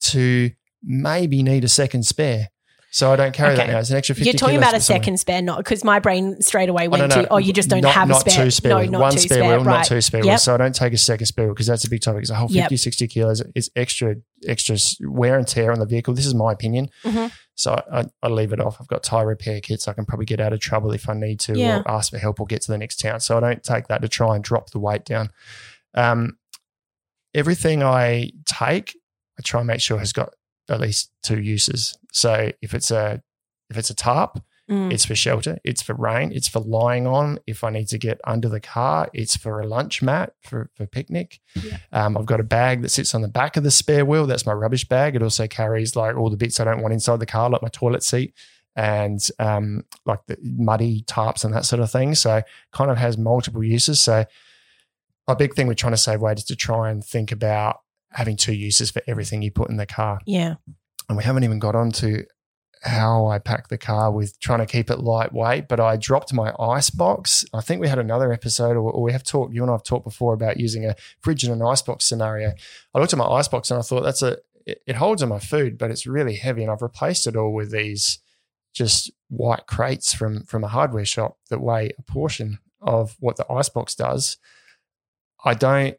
to 0.00 0.50
maybe 0.82 1.42
need 1.42 1.64
a 1.64 1.68
second 1.68 2.04
spare. 2.04 2.48
So 2.90 3.12
I 3.12 3.16
don't 3.16 3.32
carry 3.34 3.54
that 3.56 3.64
Okay. 3.64 3.72
now. 3.72 3.78
It's 3.80 3.90
an 3.90 3.96
extra 3.96 4.14
50 4.14 4.24
You're 4.30 4.38
talking 4.38 4.56
about 4.56 4.74
a 4.74 4.80
second 4.80 5.18
spare, 5.20 5.42
not 5.42 5.58
because 5.58 5.84
my 5.84 5.98
brain 5.98 6.40
straight 6.40 6.68
away 6.70 6.88
went 6.88 7.10
don't 7.10 7.24
to, 7.24 7.28
oh, 7.32 7.36
you 7.36 7.52
just 7.52 7.68
don't 7.68 7.82
not, 7.82 7.92
have 7.92 8.08
not 8.08 8.26
a 8.26 8.30
spare. 8.30 8.44
Two 8.44 8.50
spare 8.50 8.70
no, 8.70 8.78
wheel. 8.78 8.90
not 8.92 9.00
One 9.02 9.12
two 9.12 9.18
spare, 9.18 9.38
spare. 9.38 9.48
wheel, 9.56 9.64
right. 9.64 9.76
not 9.78 9.84
two 9.86 10.00
spare 10.00 10.20
Yep. 10.20 10.26
wheels. 10.26 10.42
So 10.44 10.54
I 10.54 10.56
don't 10.56 10.74
take 10.74 10.92
a 10.94 10.96
second 10.98 11.26
spare 11.26 11.46
wheel 11.46 11.54
because 11.54 11.66
that's 11.66 11.84
a 11.84 11.90
big 11.90 12.00
topic. 12.00 12.22
It's 12.22 12.30
a 12.30 12.34
whole 12.36 12.48
50, 12.48 12.58
Yep. 12.74 12.78
60 12.78 13.06
kilos. 13.08 13.42
It's 13.54 13.68
extra, 13.76 14.14
extra 14.46 14.76
wear 15.02 15.36
and 15.36 15.46
tear 15.46 15.72
on 15.72 15.78
the 15.78 15.84
vehicle. 15.86 16.14
This 16.14 16.24
is 16.26 16.34
my 16.34 16.52
opinion. 16.52 16.88
Mhm. 17.04 17.32
So 17.54 17.82
I, 17.92 18.04
I 18.22 18.28
leave 18.28 18.52
it 18.52 18.60
off. 18.60 18.76
I've 18.80 18.86
got 18.88 19.02
tire 19.02 19.26
repair 19.26 19.60
kits. 19.60 19.88
I 19.88 19.92
can 19.92 20.06
probably 20.06 20.26
get 20.26 20.40
out 20.40 20.52
of 20.54 20.60
trouble 20.60 20.92
if 20.92 21.08
I 21.08 21.14
need 21.14 21.40
to 21.40 21.58
Yeah. 21.58 21.80
or 21.80 21.90
ask 21.90 22.12
for 22.12 22.18
help 22.18 22.40
or 22.40 22.46
get 22.46 22.62
to 22.62 22.72
the 22.72 22.78
next 22.78 23.00
town. 23.00 23.20
So 23.20 23.36
I 23.36 23.40
don't 23.40 23.62
take 23.62 23.88
that 23.88 24.00
to 24.02 24.08
try 24.08 24.36
and 24.36 24.44
drop 24.44 24.70
the 24.70 24.78
weight 24.78 25.04
down. 25.04 25.30
Um, 25.94 26.38
everything 27.34 27.82
I 27.82 28.30
take, 28.46 28.96
I 29.38 29.42
try 29.42 29.60
and 29.60 29.66
make 29.66 29.80
sure 29.80 29.98
has 29.98 30.12
got 30.12 30.34
at 30.68 30.80
least 30.80 31.12
two 31.22 31.40
uses. 31.40 31.96
So 32.12 32.52
if 32.62 32.74
it's 32.74 32.90
a 32.90 33.22
if 33.70 33.76
it's 33.76 33.90
a 33.90 33.94
tarp, 33.94 34.42
Mm. 34.68 34.92
it's 34.92 35.04
for 35.04 35.14
shelter, 35.14 35.58
it's 35.62 35.80
for 35.80 35.94
rain, 35.94 36.32
it's 36.32 36.48
for 36.48 36.58
lying 36.58 37.06
on. 37.06 37.38
If 37.46 37.62
I 37.62 37.70
need 37.70 37.86
to 37.86 37.98
get 37.98 38.20
under 38.24 38.48
the 38.48 38.58
car, 38.58 39.08
it's 39.14 39.36
for 39.36 39.60
a 39.60 39.64
lunch 39.66 40.02
mat 40.02 40.32
for, 40.42 40.70
for 40.74 40.86
picnic. 40.86 41.38
Yeah. 41.54 41.76
Um, 41.92 42.18
I've 42.18 42.26
got 42.26 42.40
a 42.40 42.42
bag 42.42 42.82
that 42.82 42.88
sits 42.88 43.14
on 43.14 43.22
the 43.22 43.28
back 43.28 43.56
of 43.56 43.62
the 43.62 43.70
spare 43.70 44.04
wheel. 44.04 44.26
That's 44.26 44.44
my 44.44 44.52
rubbish 44.52 44.84
bag. 44.84 45.14
It 45.14 45.22
also 45.22 45.46
carries 45.46 45.94
like 45.94 46.16
all 46.16 46.30
the 46.30 46.36
bits 46.36 46.58
I 46.58 46.64
don't 46.64 46.82
want 46.82 46.92
inside 46.94 47.20
the 47.20 47.26
car, 47.26 47.48
like 47.48 47.62
my 47.62 47.68
toilet 47.68 48.02
seat 48.02 48.34
and 48.74 49.24
um, 49.38 49.84
like 50.04 50.26
the 50.26 50.36
muddy 50.42 51.02
tarps 51.02 51.44
and 51.44 51.54
that 51.54 51.64
sort 51.64 51.78
of 51.78 51.88
thing. 51.92 52.16
So 52.16 52.42
kind 52.72 52.90
of 52.90 52.98
has 52.98 53.16
multiple 53.16 53.62
uses. 53.62 54.00
So 54.00 54.24
a 55.28 55.36
big 55.36 55.54
thing 55.54 55.68
we're 55.68 55.74
trying 55.74 55.92
to 55.92 55.96
save 55.96 56.20
weight 56.20 56.38
is 56.38 56.44
to 56.46 56.56
try 56.56 56.90
and 56.90 57.04
think 57.04 57.30
about 57.30 57.82
having 58.12 58.36
two 58.36 58.54
uses 58.54 58.90
for 58.90 59.02
everything 59.06 59.42
you 59.42 59.50
put 59.50 59.68
in 59.70 59.76
the 59.76 59.86
car 59.86 60.20
Yeah. 60.26 60.54
and 61.08 61.16
we 61.18 61.24
haven't 61.24 61.44
even 61.44 61.58
got 61.58 61.74
on 61.74 61.90
to 61.92 62.24
how 62.82 63.26
I 63.26 63.38
pack 63.38 63.68
the 63.68 63.78
car 63.78 64.12
with 64.12 64.38
trying 64.38 64.60
to 64.60 64.66
keep 64.66 64.90
it 64.90 65.00
lightweight. 65.00 65.66
But 65.66 65.80
I 65.80 65.96
dropped 65.96 66.32
my 66.32 66.52
ice 66.60 66.90
box. 66.90 67.44
I 67.52 67.60
think 67.60 67.80
we 67.80 67.88
had 67.88 67.98
another 67.98 68.32
episode, 68.32 68.76
or, 68.76 69.02
we 69.02 69.12
have 69.12 69.24
talked. 69.24 69.54
You 69.54 69.62
and 69.62 69.70
I 69.70 69.74
have 69.74 69.82
talked 69.82 70.04
before 70.04 70.34
about 70.34 70.58
using 70.58 70.84
a 70.84 70.94
fridge 71.20 71.42
and 71.42 71.52
an 71.52 71.66
ice 71.66 71.82
box 71.82 72.04
scenario. 72.04 72.52
I 72.94 72.98
looked 73.00 73.12
at 73.12 73.18
my 73.18 73.26
ice 73.26 73.48
box 73.48 73.70
and 73.70 73.78
I 73.78 73.82
thought 73.82 74.02
that's 74.02 74.22
a 74.22 74.38
it, 74.66 74.82
it 74.86 74.96
holds 74.96 75.22
on 75.22 75.30
my 75.30 75.38
food, 75.38 75.78
but 75.78 75.90
it's 75.90 76.06
really 76.06 76.36
heavy, 76.36 76.62
and 76.62 76.70
I've 76.70 76.82
replaced 76.82 77.26
it 77.26 77.34
all 77.34 77.52
with 77.52 77.70
these 77.72 78.18
just 78.74 79.10
white 79.28 79.66
crates 79.66 80.12
from 80.12 80.44
from 80.44 80.62
a 80.62 80.68
hardware 80.68 81.06
shop 81.06 81.38
that 81.50 81.60
weigh 81.62 81.90
a 81.98 82.02
portion 82.02 82.58
of 82.82 83.16
what 83.20 83.36
the 83.36 83.50
ice 83.50 83.70
box 83.70 83.94
does. 83.94 84.36
I 85.44 85.54
don't. 85.54 85.96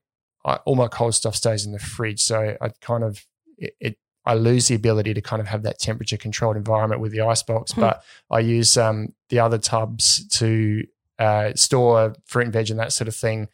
I, 0.48 0.56
all 0.66 0.75
my 0.75 0.88
cold 0.88 1.13
stuff 1.13 1.36
stays 1.36 1.66
in 1.66 1.74
the 1.74 1.80
fridge, 1.80 2.22
so 2.22 2.58
I 2.60 2.70
kind 2.82 3.04
of 3.04 3.25
it, 3.58 3.75
it 3.80 3.98
I 4.25 4.34
lose 4.34 4.68
the 4.68 4.75
ability 4.75 5.13
to 5.13 5.22
kind 5.22 5.39
of 5.39 5.48
have 5.48 5.63
that 5.63 5.80
temperature 5.80 6.18
controlled 6.18 6.58
environment 6.58 7.01
with 7.01 7.12
the 7.12 7.22
icebox. 7.22 7.74
Hmm. 7.74 7.82
But 7.82 8.04
I 8.32 8.39
use 8.39 8.75
um, 8.77 9.13
the 9.30 9.39
other 9.39 9.58
tubs 9.58 10.27
to 10.39 10.86
uh, 11.20 11.54
store 11.56 12.13
fruit 12.25 12.46
and 12.46 12.54
veg 12.54 12.70
and 12.70 12.80
that 12.80 12.94
sort 12.94 13.08
of 13.08 13.16
thing 13.16 13.48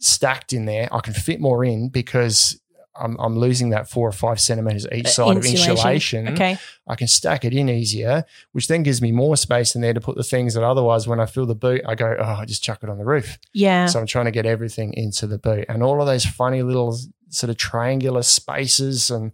stacked 0.00 0.52
in 0.52 0.66
there. 0.66 0.88
I 0.92 1.00
can 1.00 1.14
fit 1.14 1.40
more 1.40 1.64
in 1.64 1.88
because 1.88 2.60
I'm, 2.96 3.16
I'm 3.18 3.36
losing 3.36 3.70
that 3.70 3.88
four 3.88 4.08
or 4.08 4.12
five 4.12 4.40
centimeters 4.40 4.86
each 4.92 5.06
Uh, 5.06 5.10
side 5.10 5.36
insulation. 5.36 5.70
of 5.70 5.76
insulation. 5.76 6.28
Okay. 6.28 6.58
I 6.86 6.94
can 6.94 7.08
stack 7.08 7.44
it 7.44 7.52
in 7.52 7.68
easier, 7.68 8.24
which 8.52 8.68
then 8.68 8.82
gives 8.82 9.02
me 9.02 9.10
more 9.10 9.36
space 9.36 9.74
in 9.74 9.80
there 9.80 9.94
to 9.94 10.00
put 10.00 10.16
the 10.16 10.22
things 10.22 10.54
that 10.54 10.62
otherwise, 10.62 11.08
when 11.08 11.18
I 11.20 11.26
fill 11.26 11.46
the 11.46 11.54
boot, 11.54 11.82
I 11.86 11.94
go, 11.94 12.14
oh, 12.18 12.22
I 12.24 12.44
just 12.44 12.62
chuck 12.62 12.80
it 12.82 12.88
on 12.88 12.98
the 12.98 13.04
roof. 13.04 13.38
Yeah. 13.52 13.86
So 13.86 13.98
I'm 14.00 14.06
trying 14.06 14.26
to 14.26 14.30
get 14.30 14.46
everything 14.46 14.94
into 14.94 15.26
the 15.26 15.38
boot 15.38 15.66
and 15.68 15.82
all 15.82 16.00
of 16.00 16.06
those 16.06 16.24
funny 16.24 16.62
little 16.62 16.96
sort 17.30 17.50
of 17.50 17.56
triangular 17.56 18.22
spaces 18.22 19.10
and 19.10 19.32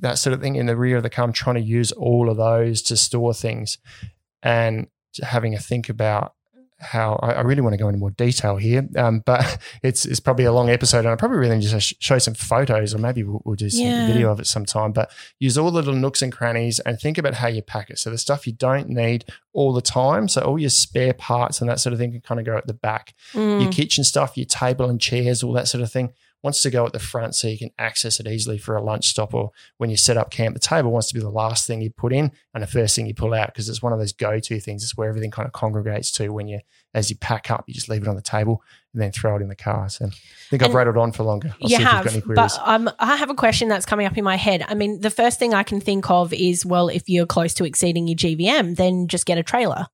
that 0.00 0.18
sort 0.18 0.34
of 0.34 0.40
thing 0.40 0.56
in 0.56 0.66
the 0.66 0.76
rear 0.76 0.96
of 0.96 1.02
the 1.02 1.10
car. 1.10 1.24
I'm 1.24 1.32
trying 1.32 1.56
to 1.56 1.62
use 1.62 1.92
all 1.92 2.28
of 2.28 2.36
those 2.36 2.82
to 2.82 2.96
store 2.96 3.32
things 3.34 3.78
and 4.42 4.88
having 5.22 5.54
a 5.54 5.58
think 5.58 5.88
about 5.88 6.34
how 6.80 7.18
I, 7.22 7.32
I 7.32 7.40
really 7.42 7.60
want 7.60 7.72
to 7.74 7.76
go 7.76 7.88
into 7.88 7.98
more 7.98 8.10
detail 8.12 8.56
here, 8.56 8.88
um, 8.96 9.20
but 9.26 9.58
it's 9.82 10.04
it's 10.06 10.20
probably 10.20 10.44
a 10.44 10.52
long 10.52 10.70
episode, 10.70 11.00
and 11.00 11.08
I 11.08 11.16
probably 11.16 11.38
really 11.38 11.58
just 11.60 11.88
sh- 11.88 11.94
show 11.98 12.18
some 12.18 12.34
photos, 12.34 12.94
or 12.94 12.98
maybe 12.98 13.22
we'll, 13.24 13.42
we'll 13.44 13.56
do 13.56 13.68
some 13.70 13.84
Yeah. 13.86 14.06
video 14.06 14.30
of 14.30 14.38
it 14.40 14.46
sometime. 14.46 14.92
But 14.92 15.10
use 15.38 15.58
all 15.58 15.70
the 15.70 15.76
little 15.76 15.94
nooks 15.94 16.22
and 16.22 16.32
crannies, 16.32 16.78
and 16.80 17.00
think 17.00 17.18
about 17.18 17.34
how 17.34 17.48
you 17.48 17.62
pack 17.62 17.90
it. 17.90 17.98
So 17.98 18.10
the 18.10 18.18
stuff 18.18 18.46
you 18.46 18.52
don't 18.52 18.88
need 18.88 19.24
all 19.52 19.72
the 19.72 19.82
time, 19.82 20.28
so 20.28 20.40
all 20.42 20.58
your 20.58 20.70
spare 20.70 21.12
parts 21.14 21.60
and 21.60 21.68
that 21.68 21.80
sort 21.80 21.92
of 21.92 21.98
thing 21.98 22.12
can 22.12 22.20
kind 22.20 22.38
of 22.40 22.46
go 22.46 22.56
at 22.56 22.66
the 22.66 22.74
back 22.74 23.14
Mm. 23.34 23.62
your 23.62 23.72
kitchen 23.72 24.04
stuff, 24.04 24.36
your 24.36 24.46
table 24.46 24.88
and 24.88 25.00
chairs, 25.00 25.42
all 25.42 25.52
that 25.54 25.68
sort 25.68 25.82
of 25.82 25.90
thing 25.90 26.12
wants 26.42 26.62
to 26.62 26.70
go 26.70 26.86
at 26.86 26.92
the 26.92 26.98
front 26.98 27.34
so 27.34 27.48
you 27.48 27.58
can 27.58 27.70
access 27.78 28.20
it 28.20 28.26
easily 28.28 28.58
for 28.58 28.76
a 28.76 28.82
lunch 28.82 29.08
stop 29.08 29.34
or 29.34 29.50
when 29.78 29.90
you 29.90 29.96
set 29.96 30.16
up 30.16 30.30
camp. 30.30 30.54
The 30.54 30.60
table 30.60 30.92
wants 30.92 31.08
to 31.08 31.14
be 31.14 31.20
the 31.20 31.28
last 31.28 31.66
thing 31.66 31.80
you 31.80 31.90
put 31.90 32.12
in 32.12 32.30
and 32.54 32.62
the 32.62 32.68
first 32.68 32.94
thing 32.94 33.06
you 33.06 33.14
pull 33.14 33.34
out 33.34 33.48
because 33.48 33.68
it's 33.68 33.82
one 33.82 33.92
of 33.92 33.98
those 33.98 34.12
go-to 34.12 34.60
things. 34.60 34.84
It's 34.84 34.96
where 34.96 35.08
everything 35.08 35.32
kind 35.32 35.46
of 35.46 35.52
congregates 35.52 36.12
to 36.12 36.28
when 36.28 36.46
you, 36.46 36.60
as 36.94 37.10
you 37.10 37.16
pack 37.16 37.50
up, 37.50 37.64
you 37.66 37.74
just 37.74 37.88
leave 37.88 38.02
it 38.02 38.08
on 38.08 38.14
the 38.14 38.22
table 38.22 38.62
and 38.92 39.02
then 39.02 39.10
throw 39.10 39.36
it 39.36 39.42
in 39.42 39.48
the 39.48 39.56
car. 39.56 39.88
So 39.88 40.06
I 40.06 40.10
think 40.48 40.62
I've 40.62 40.74
rattled 40.74 40.96
on 40.96 41.10
for 41.10 41.24
longer. 41.24 41.54
I'll 41.60 41.68
you 41.68 41.76
see 41.76 41.82
if 41.82 41.88
have, 41.88 41.96
you've 41.96 42.04
got 42.04 42.12
any 42.12 42.22
queries. 42.22 42.56
but 42.56 42.60
um, 42.64 42.90
I 43.00 43.16
have 43.16 43.30
a 43.30 43.34
question 43.34 43.68
that's 43.68 43.86
coming 43.86 44.06
up 44.06 44.16
in 44.16 44.24
my 44.24 44.36
head. 44.36 44.64
I 44.68 44.74
mean, 44.74 45.00
the 45.00 45.10
first 45.10 45.40
thing 45.40 45.54
I 45.54 45.64
can 45.64 45.80
think 45.80 46.08
of 46.08 46.32
is, 46.32 46.64
well, 46.64 46.88
if 46.88 47.08
you're 47.08 47.26
close 47.26 47.52
to 47.54 47.64
exceeding 47.64 48.06
your 48.06 48.16
GVM, 48.16 48.76
then 48.76 49.08
just 49.08 49.26
get 49.26 49.38
a 49.38 49.42
trailer. 49.42 49.86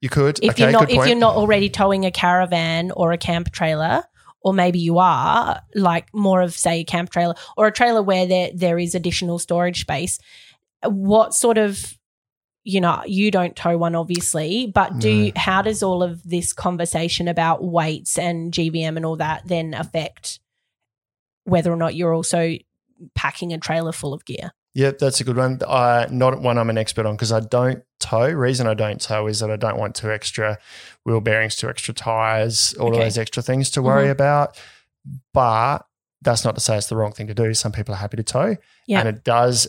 you 0.00 0.08
could. 0.08 0.38
If 0.42 0.52
okay, 0.52 0.62
you're 0.62 0.72
not, 0.72 0.90
if 0.90 1.06
you're 1.06 1.14
not 1.14 1.36
already 1.36 1.68
towing 1.68 2.06
a 2.06 2.10
caravan 2.10 2.90
or 2.90 3.12
a 3.12 3.18
camp 3.18 3.52
trailer, 3.52 4.04
or 4.40 4.52
maybe 4.54 4.78
you 4.78 4.98
are 4.98 5.60
like 5.74 6.12
more 6.14 6.40
of 6.42 6.52
say 6.56 6.80
a 6.80 6.84
camp 6.84 7.10
trailer 7.10 7.34
or 7.56 7.66
a 7.66 7.72
trailer 7.72 8.02
where 8.02 8.26
there 8.26 8.50
there 8.54 8.78
is 8.78 8.94
additional 8.94 9.38
storage 9.38 9.80
space. 9.80 10.18
What 10.84 11.34
sort 11.34 11.58
of 11.58 11.98
you 12.64 12.80
know 12.80 13.02
you 13.06 13.30
don't 13.30 13.56
tow 13.56 13.78
one 13.78 13.94
obviously 13.94 14.70
but 14.74 14.98
do 14.98 15.26
No. 15.26 15.32
how 15.36 15.62
does 15.62 15.82
all 15.82 16.02
of 16.02 16.22
this 16.28 16.52
conversation 16.52 17.26
about 17.28 17.64
weights 17.64 18.18
and 18.18 18.52
gvm 18.52 18.96
and 18.96 19.06
all 19.06 19.16
that 19.16 19.46
then 19.46 19.72
affect 19.74 20.38
whether 21.44 21.72
or 21.72 21.76
not 21.76 21.94
you're 21.94 22.12
also 22.12 22.56
packing 23.14 23.52
a 23.54 23.58
trailer 23.58 23.92
full 23.92 24.12
of 24.12 24.24
gear 24.26 24.50
Yeah, 24.74 24.90
that's 24.98 25.20
a 25.20 25.24
good 25.24 25.36
one. 25.36 25.60
Uh, 25.66 26.06
not 26.10 26.42
one 26.42 26.58
I'm 26.58 26.68
an 26.68 26.76
expert 26.78 27.06
on 27.06 27.14
because 27.14 27.32
I 27.32 27.40
don't 27.40 27.82
tow. 28.00 28.28
Reason 28.28 28.66
I 28.66 28.74
don't 28.74 29.00
tow 29.00 29.26
is 29.28 29.40
that 29.40 29.50
I 29.50 29.56
don't 29.56 29.78
want 29.78 29.94
two 29.96 30.10
extra 30.10 30.58
wheel 31.08 31.20
bearings, 31.20 31.56
two 31.56 31.68
extra 31.68 31.94
tires, 31.94 32.74
all 32.78 32.88
Okay. 32.88 32.98
of 32.98 33.04
those 33.04 33.18
extra 33.18 33.42
things 33.42 33.70
to 33.70 33.82
worry 33.82 34.06
Mhm. 34.08 34.12
about. 34.12 34.56
But 35.32 35.78
that's 36.22 36.44
not 36.44 36.54
to 36.54 36.60
say 36.60 36.76
it's 36.76 36.88
the 36.88 36.96
wrong 36.96 37.12
thing 37.12 37.26
to 37.28 37.34
do. 37.34 37.54
Some 37.54 37.72
people 37.72 37.94
are 37.94 37.98
happy 37.98 38.16
to 38.18 38.22
tow, 38.22 38.56
Yeah. 38.86 39.00
and 39.00 39.08
it 39.08 39.24
does 39.24 39.66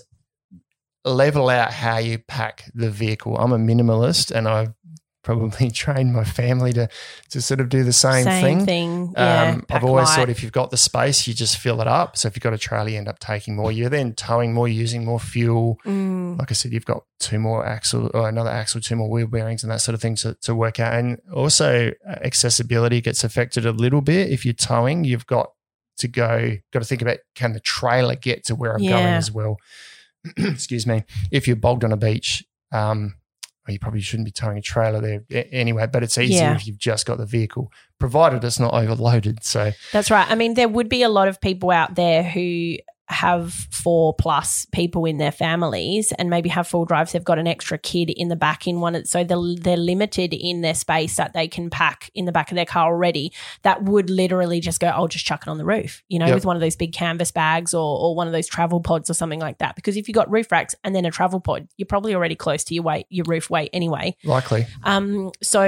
level 1.06 1.50
out 1.50 1.72
how 1.74 1.98
you 1.98 2.18
pack 2.20 2.70
the 2.76 2.90
vehicle. 2.92 3.38
I'm 3.38 3.54
a 3.54 3.58
minimalist, 3.58 4.32
and 4.36 4.48
I've 4.48 4.74
probably 5.30 5.70
trained 5.86 6.14
my 6.14 6.24
family 6.24 6.74
to 6.74 6.88
to 7.30 7.42
sort 7.42 7.60
of 7.60 7.70
do 7.70 7.84
the 7.84 7.94
same, 7.94 8.26
thing. 8.26 8.66
thing 8.66 9.14
yeah, 9.16 9.52
Um, 9.54 9.66
I've 9.70 9.84
always 9.84 10.08
light. 10.08 10.16
thought 10.16 10.30
if 10.30 10.42
you've 10.42 10.52
got 10.52 10.72
the 10.72 10.78
space, 10.78 11.28
you 11.28 11.34
just 11.34 11.58
fill 11.58 11.82
it 11.82 11.88
up. 11.88 12.18
So 12.18 12.28
if 12.28 12.36
you've 12.36 12.42
got 12.44 12.54
a 12.54 12.58
trailer, 12.58 12.90
you 12.90 12.98
end 12.98 13.08
up 13.08 13.20
taking 13.20 13.56
more. 13.56 13.72
You're 13.72 13.90
then 13.90 14.14
towing 14.14 14.54
more, 14.54 14.68
using 14.68 15.06
more 15.06 15.20
fuel. 15.20 15.78
Mm, 15.86 16.40
Like 16.40 16.52
I 16.52 16.54
said, 16.54 16.74
you've 16.74 16.86
got 16.86 17.04
two 17.20 17.38
more 17.40 17.66
axle 17.66 18.10
or 18.14 18.28
another 18.28 18.50
axle, 18.50 18.82
two 18.82 18.96
more 18.96 19.10
wheel 19.10 19.28
bearings, 19.28 19.64
and 19.64 19.72
that 19.72 19.82
sort 19.82 19.94
of 19.96 20.02
thing 20.02 20.16
to, 20.16 20.34
to 20.42 20.56
work 20.56 20.80
out. 20.80 20.94
And 20.94 21.20
also, 21.34 21.92
uh, 22.08 22.16
accessibility 22.24 23.02
gets 23.02 23.24
affected 23.24 23.66
a 23.66 23.72
little 23.72 24.02
bit 24.02 24.32
if 24.32 24.46
you're 24.46 24.54
towing. 24.54 25.04
You've 25.04 25.28
got 25.28 25.52
to 25.98 26.08
go, 26.08 26.56
got 26.74 26.80
to 26.80 26.86
think 26.86 27.02
about 27.02 27.18
can 27.36 27.54
the 27.54 27.60
trailer 27.60 28.16
get 28.16 28.46
to 28.46 28.56
where 28.56 28.74
I'm 28.74 28.82
going 28.82 29.14
as 29.18 29.32
well. 29.32 29.58
Excuse 30.38 30.88
me. 30.88 31.04
If 31.32 31.46
you're 31.48 31.56
bogged 31.56 31.84
on 31.84 31.92
a 31.92 31.98
beach, 31.98 32.44
um, 32.72 33.16
well, 33.70 33.74
you 33.74 33.80
probably 33.80 34.02
shouldn't 34.02 34.26
be 34.26 34.32
towing 34.32 34.58
a 34.58 34.62
trailer 34.62 35.00
there 35.30 35.46
anyway, 35.52 35.86
but 35.92 36.02
it's 36.02 36.18
easier 36.18 36.40
Yeah. 36.40 36.56
if 36.56 36.66
you've 36.66 36.80
just 36.80 37.06
got 37.06 37.20
the 37.20 37.26
vehicle, 37.28 37.72
provided 38.00 38.44
it's 38.44 38.60
not 38.60 38.74
overloaded. 38.74 39.44
So, 39.44 39.72
That's 39.94 40.10
right. 40.10 40.30
I 40.30 40.34
mean, 40.34 40.56
there 40.56 40.68
would 40.68 40.90
be 40.90 41.04
a 41.04 41.10
lot 41.10 41.28
of 41.28 41.40
people 41.40 41.70
out 41.70 41.94
there 41.94 42.24
who 42.24 42.78
have 43.10 43.52
four 43.72 44.14
plus 44.14 44.66
people 44.72 45.06
in 45.06 45.18
their 45.18 45.32
families 45.32 46.12
and 46.20 46.30
maybe 46.30 46.48
have 46.50 46.68
full 46.68 46.86
drives. 46.86 47.12
They've 47.12 47.24
got 47.24 47.40
an 47.40 47.48
extra 47.48 47.78
kid 47.80 48.12
in 48.12 48.28
the 48.28 48.36
back 48.36 48.68
in 48.68 48.82
one. 48.82 49.04
So 49.06 49.24
they're, 49.24 49.38
they're 49.60 49.78
limited 49.78 50.32
in 50.34 50.62
their 50.62 50.76
space 50.76 51.16
that 51.16 51.34
they 51.34 51.48
can 51.48 51.72
pack 51.72 52.12
in 52.14 52.26
the 52.26 52.32
back 52.32 52.52
of 52.52 52.56
their 52.56 52.66
car 52.68 52.86
already. 52.92 53.34
That 53.64 53.84
would 53.84 54.12
literally 54.12 54.60
just 54.60 54.80
go, 54.80 54.88
I'll 54.88 55.08
just 55.08 55.26
chuck 55.26 55.42
it 55.42 55.50
on 55.50 55.58
the 55.58 55.66
roof, 55.66 56.04
you 56.08 56.20
know, 56.20 56.28
Yep. 56.28 56.36
with 56.36 56.46
one 56.46 56.56
of 56.56 56.62
those 56.62 56.76
big 56.76 56.94
canvas 56.94 57.32
bags 57.32 57.74
or, 57.74 58.00
or 58.00 58.16
one 58.16 58.28
of 58.28 58.34
those 58.34 58.48
travel 58.48 58.80
pods 58.80 59.10
or 59.10 59.16
something 59.16 59.40
like 59.40 59.58
that. 59.58 59.76
Because 59.76 59.98
if 59.98 60.08
you've 60.08 60.16
got 60.16 60.30
roof 60.30 60.52
racks 60.52 60.76
and 60.84 60.96
then 60.96 61.06
a 61.06 61.12
travel 61.12 61.40
pod, 61.40 61.68
you're 61.78 61.88
probably 61.88 62.14
already 62.14 62.36
close 62.36 62.64
to 62.66 62.76
your 62.76 62.84
weight, 62.84 63.08
your 63.10 63.26
roof 63.28 63.50
weight 63.50 63.72
anyway. 63.74 64.16
likely. 64.24 64.68
Um, 64.84 65.32
so 65.42 65.64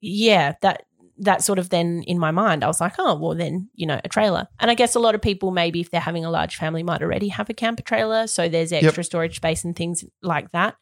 yeah, 0.00 0.54
that 0.62 0.82
that 1.20 1.42
sort 1.42 1.58
of 1.58 1.70
then 1.70 2.02
in 2.06 2.18
my 2.18 2.30
mind, 2.30 2.62
I 2.62 2.66
was 2.66 2.80
like, 2.80 2.94
oh, 2.98 3.16
well 3.16 3.34
then, 3.34 3.68
you 3.74 3.86
know, 3.86 4.00
a 4.04 4.08
trailer. 4.08 4.46
And 4.60 4.70
I 4.70 4.74
guess 4.74 4.94
a 4.94 5.00
lot 5.00 5.14
of 5.14 5.22
people 5.22 5.50
maybe 5.50 5.80
if 5.80 5.90
they're 5.90 6.00
having 6.00 6.24
a 6.24 6.30
large 6.30 6.56
family 6.56 6.82
might 6.82 7.02
already 7.02 7.28
have 7.28 7.50
a 7.50 7.54
camper 7.54 7.82
trailer. 7.82 8.26
So 8.26 8.48
there's 8.48 8.72
extra 8.72 9.04
storage 9.04 9.36
space 9.36 9.64
and 9.64 9.74
things 9.74 10.04
like 10.22 10.52
that. 10.52 10.76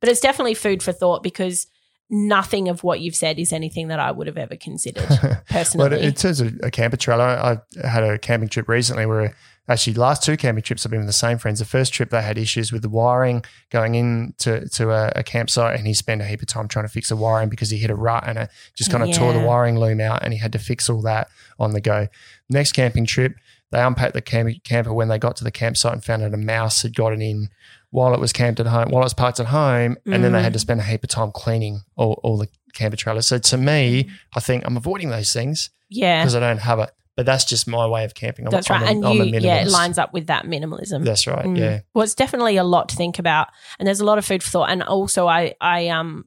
But 0.00 0.10
it's 0.10 0.20
definitely 0.20 0.54
food 0.54 0.82
for 0.82 0.92
thought 0.92 1.22
because 1.22 1.66
nothing 2.10 2.68
of 2.68 2.84
what 2.84 3.00
you've 3.00 3.16
said 3.16 3.38
is 3.38 3.52
anything 3.52 3.88
that 3.88 3.98
I 3.98 4.10
would 4.10 4.26
have 4.26 4.36
ever 4.36 4.56
considered 4.56 5.06
personally. 5.50 5.88
But 5.88 6.00
in 6.00 6.14
terms 6.14 6.40
of 6.40 6.54
a 6.62 6.70
camper 6.70 6.96
trailer, 6.96 7.24
I 7.24 7.58
had 7.86 8.04
a 8.04 8.18
camping 8.18 8.48
trip 8.48 8.68
recently 8.68 9.06
where 9.06 9.34
actually 9.68 9.94
last 9.94 10.22
two 10.22 10.36
camping 10.36 10.62
trips 10.62 10.84
I've 10.86 10.90
been 10.90 11.00
with 11.00 11.08
the 11.08 11.12
same 11.12 11.38
friends. 11.38 11.58
The 11.58 11.64
first 11.64 11.92
trip 11.92 12.10
they 12.10 12.22
had 12.22 12.38
issues 12.38 12.70
with 12.72 12.82
the 12.82 12.88
wiring 12.88 13.44
going 13.70 13.94
in 13.94 14.34
to, 14.38 14.68
to 14.70 14.90
a, 14.90 15.12
a 15.16 15.22
campsite 15.22 15.76
and 15.78 15.86
he 15.86 15.94
spent 15.94 16.22
a 16.22 16.24
heap 16.24 16.40
of 16.42 16.48
time 16.48 16.68
trying 16.68 16.84
to 16.84 16.88
fix 16.92 17.08
the 17.08 17.16
wiring 17.16 17.48
because 17.48 17.70
he 17.70 17.78
hit 17.78 17.90
a 17.90 17.94
rut 17.96 18.24
and 18.26 18.38
it 18.38 18.50
just 18.74 18.90
kind 18.90 19.02
of 19.02 19.12
tore 19.14 19.32
the 19.32 19.40
wiring 19.40 19.78
loom 19.78 20.00
out 20.00 20.22
and 20.22 20.32
he 20.32 20.38
had 20.38 20.52
to 20.52 20.58
fix 20.58 20.88
all 20.88 21.02
that 21.02 21.28
on 21.58 21.72
the 21.72 21.80
go. 21.80 22.06
Next 22.48 22.72
camping 22.72 23.06
trip, 23.06 23.34
they 23.72 23.82
unpacked 23.82 24.14
the 24.14 24.22
camp- 24.22 24.62
camper 24.62 24.92
when 24.94 25.08
they 25.08 25.18
got 25.18 25.36
to 25.38 25.44
the 25.44 25.50
campsite 25.50 25.92
and 25.92 26.04
found 26.04 26.22
out 26.22 26.32
a 26.32 26.36
mouse 26.36 26.82
had 26.82 26.94
gotten 26.94 27.20
in 27.20 27.48
while 27.90 28.14
it 28.14 28.20
was 28.20 28.32
camped 28.32 28.60
at 28.60 28.66
home, 28.66 28.90
while 28.90 29.02
it 29.02 29.06
was 29.06 29.14
parked 29.14 29.40
at 29.40 29.46
home, 29.46 29.96
and 30.06 30.22
then 30.22 30.32
they 30.32 30.38
Mm. 30.40 30.42
had 30.42 30.52
to 30.52 30.58
spend 30.58 30.80
a 30.80 30.84
heap 30.84 31.02
of 31.02 31.08
time 31.10 31.32
cleaning 31.32 31.80
all, 31.96 32.20
all 32.22 32.36
the 32.36 32.48
camper 32.74 32.96
trailers. 32.96 33.26
So 33.26 33.38
to 33.38 33.56
me, 33.56 34.10
I 34.34 34.40
think 34.40 34.64
I'm 34.66 34.76
avoiding 34.76 35.08
those 35.10 35.32
things 35.32 35.70
yeah. 35.88 36.20
because 36.22 36.34
I 36.36 36.40
don't 36.40 36.58
have 36.58 36.78
it. 36.78 36.90
But 37.16 37.24
that's 37.24 37.44
just 37.46 37.66
my 37.66 37.86
way 37.86 38.04
of 38.04 38.14
camping. 38.14 38.44
I'm, 38.46 38.50
That's 38.50 38.70
I'm 38.70 38.82
right. 38.82 38.88
a- 38.88 38.94
and 38.94 39.06
I'm 39.06 39.16
you, 39.16 39.24
yeah, 39.40 39.62
it 39.62 39.68
lines 39.68 39.96
up 39.98 40.12
with 40.12 40.26
that 40.26 40.44
minimalism. 40.44 41.02
That's 41.02 41.26
right. 41.26 41.46
Mm. 41.46 41.58
Yeah. 41.58 41.80
Well, 41.94 42.04
it's 42.04 42.14
definitely 42.14 42.58
a 42.58 42.64
lot 42.64 42.90
to 42.90 42.96
think 42.96 43.18
about, 43.18 43.48
and 43.78 43.86
there's 43.86 44.00
a 44.00 44.04
lot 44.04 44.18
of 44.18 44.24
food 44.26 44.42
for 44.42 44.50
thought. 44.50 44.70
And 44.70 44.82
also, 44.82 45.26
I 45.26 45.54
I 45.60 45.88
um 45.88 46.26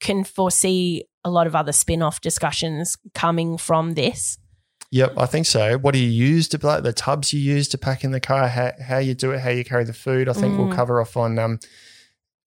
can 0.00 0.24
foresee 0.24 1.04
a 1.24 1.30
lot 1.30 1.46
of 1.46 1.54
other 1.54 1.72
spin-off 1.72 2.20
discussions 2.22 2.96
coming 3.14 3.58
from 3.58 3.92
this. 3.92 4.38
Yep. 4.90 5.14
I 5.16 5.26
think 5.26 5.46
so. 5.46 5.78
What 5.78 5.92
do 5.94 5.98
you 6.00 6.08
use 6.08 6.48
to 6.48 6.66
like 6.66 6.82
the 6.82 6.92
tubs 6.92 7.32
you 7.32 7.40
use 7.40 7.68
to 7.68 7.78
pack 7.78 8.02
in 8.04 8.10
the 8.10 8.20
car? 8.20 8.48
How, 8.48 8.72
how 8.82 8.98
you 8.98 9.14
do 9.14 9.30
it? 9.32 9.40
How 9.40 9.50
you 9.50 9.64
carry 9.64 9.84
the 9.84 9.92
food? 9.92 10.28
I 10.28 10.32
think 10.34 10.58
we'll 10.58 10.68
Mm. 10.68 10.74
cover 10.74 11.00
off 11.00 11.16
on 11.16 11.38
um, 11.38 11.58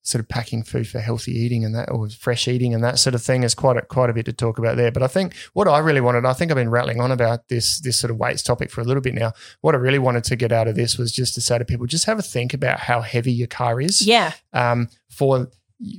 sort 0.05 0.19
of 0.21 0.29
packing 0.29 0.63
food 0.63 0.87
for 0.87 0.99
healthy 0.99 1.31
eating 1.31 1.65
and 1.65 1.73
that, 1.73 1.91
or 1.91 2.07
fresh 2.09 2.47
eating 2.47 2.73
and 2.73 2.83
that 2.83 2.99
sort 2.99 3.15
of 3.15 3.21
thing. 3.21 3.43
Is 3.43 3.55
quite 3.55 3.75
a, 3.77 3.81
quite 3.81 4.09
a 4.09 4.13
bit 4.13 4.25
to 4.27 4.33
talk 4.33 4.57
about 4.57 4.77
there. 4.77 4.91
But 4.91 5.03
I 5.03 5.07
think 5.07 5.35
what 5.53 5.67
I 5.67 5.79
really 5.79 6.01
wanted, 6.01 6.25
I 6.25 6.33
think 6.33 6.51
I've 6.51 6.55
been 6.55 6.69
rattling 6.69 7.01
on 7.01 7.11
about 7.11 7.47
this 7.49 7.79
this 7.79 7.99
sort 7.99 8.11
of 8.11 8.17
weights 8.17 8.43
topic 8.43 8.71
for 8.71 8.81
a 8.81 8.83
little 8.83 9.01
bit 9.01 9.15
now. 9.15 9.33
What 9.61 9.75
I 9.75 9.79
really 9.79 9.99
wanted 9.99 10.23
to 10.25 10.35
get 10.35 10.51
out 10.51 10.67
of 10.67 10.75
this 10.75 10.97
was 10.97 11.11
just 11.11 11.33
to 11.35 11.41
say 11.41 11.57
to 11.57 11.65
people, 11.65 11.87
just 11.87 12.05
have 12.05 12.19
a 12.19 12.21
think 12.21 12.53
about 12.53 12.79
how 12.79 13.01
heavy 13.01 13.31
your 13.31 13.47
car 13.47 13.81
is. 13.81 14.05
Yeah, 14.05 14.33
um, 14.53 14.89
for 15.09 15.49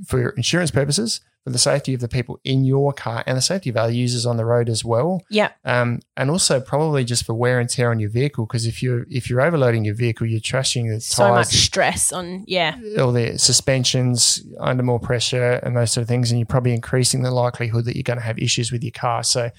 for 0.07 0.31
insurance 0.31 0.71
purposes, 0.71 1.21
for 1.47 1.51
the 1.51 1.59
safety 1.61 1.95
of 1.95 2.01
the 2.01 2.09
people 2.09 2.41
in 2.43 2.65
your 2.65 2.93
car 2.93 3.23
and 3.25 3.39
the 3.39 3.41
safety 3.41 3.71
of 3.71 3.77
our 3.77 3.89
users 3.89 4.27
on 4.27 4.37
the 4.37 4.45
road 4.45 4.69
as 4.69 4.85
well. 4.85 5.23
yeah, 5.31 5.51
Um, 5.65 6.01
and 6.17 6.29
also 6.29 6.59
probably 6.59 7.05
just 7.05 7.25
for 7.25 7.35
wear 7.35 7.61
and 7.61 7.71
tear 7.71 7.93
on 7.93 8.01
your 8.01 8.11
vehicle 8.11 8.47
because 8.47 8.67
if 8.67 8.83
you're 8.83 9.07
if 9.09 9.31
you're 9.31 9.41
overloading 9.41 9.85
your 9.85 9.95
vehicle, 9.95 10.27
you're 10.27 10.41
trashing 10.41 10.93
the 10.93 11.01
so 11.01 11.29
much 11.29 11.47
stress 11.47 12.13
on. 12.13 12.43
Yeah, 12.49 12.77
all 12.99 13.13
the 13.13 13.39
suspensions 13.39 14.45
under 14.59 14.83
more 14.83 14.99
pressure 14.99 15.61
and 15.63 15.77
those 15.77 15.93
sort 15.93 16.03
of 16.03 16.09
things, 16.09 16.33
and 16.33 16.41
you're 16.41 16.47
probably 16.47 16.75
increasing 16.75 17.23
the 17.23 17.31
likelihood 17.31 17.85
that 17.85 17.95
you're 17.95 18.03
going 18.03 18.19
to 18.19 18.25
have 18.25 18.41
issues 18.41 18.73
with 18.73 18.83
your 18.83 18.93
car. 18.93 19.23
So. 19.23 19.51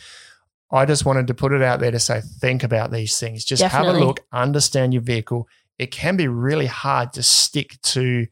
I 0.69 0.84
just 0.84 1.06
wanted 1.06 1.28
to 1.28 1.34
put 1.34 1.54
it 1.54 1.62
out 1.62 1.80
there 1.80 1.91
to 1.91 2.00
say, 2.00 2.19
think 2.19 2.62
about 2.62 2.91
these 2.91 3.17
things. 3.17 3.45
Just 3.45 3.63
have 3.63 3.86
a 3.88 3.93
look, 3.93 4.26
understand 4.34 4.93
your 4.93 5.02
vehicle. 5.02 5.47
It 5.80 5.91
can 5.91 6.17
be 6.17 6.28
really 6.28 6.65
hard 6.65 7.13
to 7.13 7.23
stick 7.23 7.82
to 7.84 8.28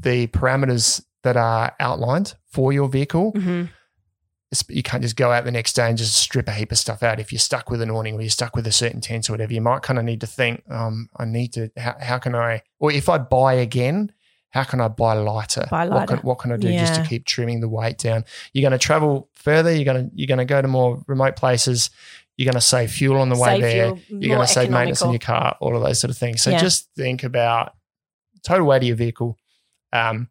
the 0.00 0.26
parameters 0.28 1.02
that 1.22 1.36
are 1.36 1.72
outlined 1.80 2.34
for 2.46 2.72
your 2.72 2.88
vehicle. 2.88 3.32
hmm 3.32 3.64
you 4.68 4.82
can't 4.82 5.00
just 5.00 5.14
go 5.14 5.30
out 5.30 5.44
the 5.44 5.52
next 5.52 5.74
day 5.74 5.88
and 5.88 5.96
just 5.96 6.16
strip 6.16 6.48
a 6.48 6.52
heap 6.52 6.72
of 6.72 6.78
stuff 6.78 7.04
out. 7.04 7.20
If 7.20 7.30
you're 7.30 7.38
stuck 7.38 7.70
with 7.70 7.80
an 7.82 7.88
awning 7.90 8.16
or 8.16 8.20
you're 8.20 8.30
stuck 8.30 8.56
with 8.56 8.66
a 8.66 8.72
certain 8.72 9.00
tent 9.00 9.30
or 9.30 9.34
whatever, 9.34 9.52
you 9.52 9.60
might 9.60 9.82
kind 9.82 9.96
of 9.96 10.04
need 10.04 10.20
to 10.22 10.26
think, 10.26 10.64
um, 10.68 11.08
I 11.16 11.24
need 11.24 11.52
to, 11.52 11.70
how, 11.76 11.94
how 12.00 12.18
can 12.18 12.34
I, 12.34 12.62
or 12.80 12.90
if 12.90 13.08
I 13.08 13.18
buy 13.18 13.52
again, 13.54 14.10
how 14.48 14.64
can 14.64 14.80
I 14.80 14.88
buy 14.88 15.12
lighter? 15.12 15.68
Buy 15.70 15.86
What 15.88 16.08
can, 16.08 16.16
lighter. 16.16 16.26
what 16.26 16.38
can 16.40 16.50
I 16.50 16.56
do 16.56 16.72
just 16.72 16.96
to 16.96 17.02
keep 17.02 17.26
trimming 17.26 17.60
the 17.60 17.68
weight 17.68 17.98
down? 17.98 18.24
You're 18.52 18.68
going 18.68 18.76
to 18.76 18.84
travel 18.84 19.28
further. 19.34 19.72
You're 19.72 19.84
going 19.84 20.10
to 20.10 20.16
you're 20.16 20.26
going 20.26 20.38
to 20.38 20.44
go 20.44 20.60
to 20.60 20.66
more 20.66 21.00
remote 21.06 21.36
places. 21.36 21.90
You're 22.36 22.46
going 22.46 22.54
to 22.54 22.60
save 22.60 22.90
fuel 22.90 23.20
on 23.20 23.28
the 23.28 23.36
way 23.36 23.60
there. 23.60 23.90
fuel, 23.92 24.20
You're 24.20 24.34
going 24.36 24.40
to 24.48 24.52
save 24.52 24.70
maintenance 24.70 25.02
in 25.02 25.10
your 25.12 25.20
car. 25.20 25.56
All 25.60 25.76
of 25.76 25.82
those 25.84 26.00
sort 26.00 26.10
of 26.10 26.18
things. 26.18 26.42
So 26.42 26.50
Yeah. 26.50 26.58
just 26.58 26.88
think 26.96 27.22
about 27.22 27.74
total 28.42 28.66
weight 28.66 28.82
of 28.82 28.88
your 28.88 28.96
vehicle. 28.96 29.38
Um, 29.92 30.28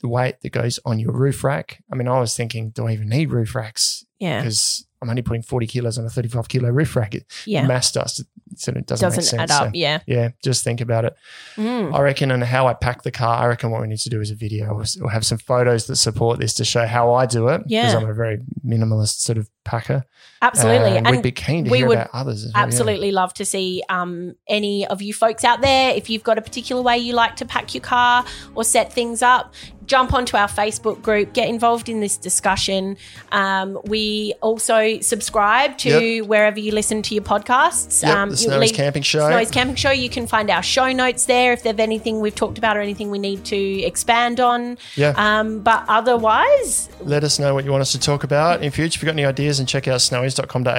the 0.00 0.08
weight 0.08 0.40
that 0.40 0.50
goes 0.50 0.78
on 0.84 0.98
your 0.98 1.12
roof 1.12 1.44
rack. 1.44 1.82
I 1.92 1.96
mean, 1.96 2.08
I 2.08 2.20
was 2.20 2.36
thinking, 2.36 2.70
do 2.70 2.86
I 2.86 2.92
even 2.92 3.08
need 3.08 3.30
roof 3.30 3.54
racks? 3.54 4.04
Yeah. 4.18 4.40
Because 4.40 4.86
I'm 5.02 5.08
only 5.10 5.22
putting 5.22 5.42
40 5.42 5.66
kilos 5.66 5.98
on 5.98 6.04
a 6.04 6.10
35 6.10 6.48
kilo 6.48 6.68
roof 6.68 6.94
rack. 6.96 7.14
It, 7.14 7.24
Yeah. 7.46 7.66
Mass 7.66 7.90
dust, 7.90 8.22
so 8.56 8.72
it 8.72 8.86
doesn't, 8.86 9.06
make 9.06 9.14
Doesn't 9.16 9.22
sense. 9.22 9.40
add 9.42 9.50
up. 9.50 9.64
So, 9.68 9.70
yeah. 9.74 10.00
yeah, 10.06 10.30
just 10.44 10.62
think 10.64 10.80
about 10.80 11.04
it. 11.04 11.16
Mm. 11.56 11.94
I 11.94 12.00
reckon, 12.02 12.30
and 12.30 12.44
how 12.44 12.66
I 12.66 12.74
pack 12.74 13.02
the 13.02 13.10
car, 13.10 13.42
I 13.42 13.46
reckon 13.46 13.70
what 13.70 13.80
we 13.80 13.86
need 13.88 14.00
to 14.00 14.10
do 14.10 14.20
is 14.20 14.30
a 14.30 14.34
video 14.34 14.66
or, 14.74 14.84
or 15.02 15.10
have 15.10 15.24
some 15.24 15.38
photos 15.38 15.86
that 15.86 15.96
support 15.96 16.38
this 16.38 16.54
to 16.54 16.64
show 16.64 16.86
how 16.86 17.14
I 17.14 17.26
do 17.26 17.48
it. 17.48 17.62
Yeah. 17.66 17.86
Because 17.86 18.02
I'm 18.02 18.10
a 18.10 18.14
very 18.14 18.40
minimalist 18.66 19.20
sort 19.20 19.38
of 19.38 19.48
packer. 19.64 20.04
Absolutely. 20.42 20.96
And, 20.96 21.06
and 21.06 21.16
we'd 21.16 21.22
be 21.22 21.32
keen 21.32 21.64
to 21.66 21.70
we 21.70 21.78
hear 21.78 21.88
would 21.88 21.98
about 21.98 22.10
others 22.14 22.44
as 22.44 22.52
well. 22.52 22.60
yeah. 22.62 22.66
absolutely 22.66 23.12
love 23.12 23.32
to 23.34 23.44
see 23.44 23.82
um, 23.88 24.34
any 24.48 24.86
of 24.86 25.02
you 25.02 25.12
folks 25.14 25.44
out 25.44 25.60
there. 25.60 25.94
If 25.94 26.08
you've 26.10 26.22
got 26.22 26.38
a 26.38 26.42
particular 26.42 26.82
way 26.82 26.98
you 26.98 27.12
like 27.14 27.36
to 27.36 27.44
pack 27.46 27.74
your 27.74 27.82
car 27.82 28.24
or 28.54 28.64
set 28.64 28.92
things 28.92 29.22
up, 29.22 29.54
jump 29.86 30.14
onto 30.14 30.36
our 30.36 30.48
Facebook 30.48 31.02
group, 31.02 31.34
get 31.34 31.48
involved 31.48 31.88
in 31.88 32.00
this 32.00 32.16
discussion. 32.16 32.96
Um, 33.32 33.78
we 33.84 34.34
also 34.40 34.89
subscribe 35.00 35.78
to 35.78 36.22
wherever 36.22 36.58
you 36.58 36.72
listen 36.72 37.02
to 37.02 37.14
your 37.14 37.22
podcasts. 37.22 38.02
Yep, 38.02 38.16
um, 38.16 38.30
the 38.30 38.36
Snows 38.36 38.60
leave- 38.60 38.74
Camping 38.74 39.02
Show. 39.02 39.28
Snows 39.28 39.50
Camping 39.50 39.76
Show. 39.76 39.90
You 39.90 40.10
can 40.10 40.26
find 40.26 40.50
our 40.50 40.62
show 40.62 40.90
notes 40.92 41.26
there 41.26 41.52
if 41.52 41.62
there's 41.62 41.78
anything 41.78 42.20
we've 42.20 42.34
talked 42.34 42.58
about 42.58 42.76
or 42.76 42.80
anything 42.80 43.10
we 43.10 43.18
need 43.18 43.44
to 43.46 43.56
expand 43.82 44.40
on. 44.40 44.76
Yeah. 44.96 45.14
Um, 45.16 45.60
but 45.60 45.84
otherwise, 45.88 46.88
Let 47.02 47.24
us 47.24 47.38
know 47.38 47.54
what 47.54 47.64
you 47.64 47.70
want 47.70 47.82
us 47.82 47.92
to 47.92 48.00
talk 48.00 48.24
about 48.24 48.62
in 48.62 48.70
future. 48.70 48.96
If 48.96 49.02
you've 49.02 49.06
got 49.06 49.12
any 49.18 49.24
ideas, 49.24 49.58
and 49.60 49.68
check 49.68 49.86
out 49.88 50.00
snowys.com.au. 50.00 50.72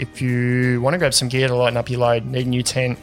If 0.00 0.22
you 0.22 0.80
want 0.80 0.94
to 0.94 0.98
grab 0.98 1.14
some 1.14 1.28
gear 1.28 1.48
to 1.48 1.54
lighten 1.54 1.76
up 1.76 1.90
your 1.90 2.00
load, 2.00 2.24
need 2.26 2.46
a 2.46 2.48
new 2.48 2.62
tent, 2.62 2.98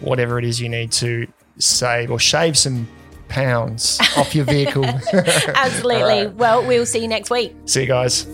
whatever 0.00 0.38
it 0.38 0.44
is 0.44 0.60
you 0.60 0.68
need 0.68 0.92
to 0.92 1.26
save 1.58 2.10
or 2.10 2.18
shave 2.18 2.56
some 2.58 2.86
pounds 3.28 3.98
off 4.16 4.34
your 4.34 4.44
vehicle. 4.44 4.84
absolutely. 5.12 5.96
Right. 6.06 6.32
Well, 6.34 6.64
we'll 6.64 6.86
see 6.86 7.00
you 7.00 7.08
next 7.08 7.30
week. 7.30 7.54
See 7.66 7.80
you 7.82 7.86
guys. 7.86 8.26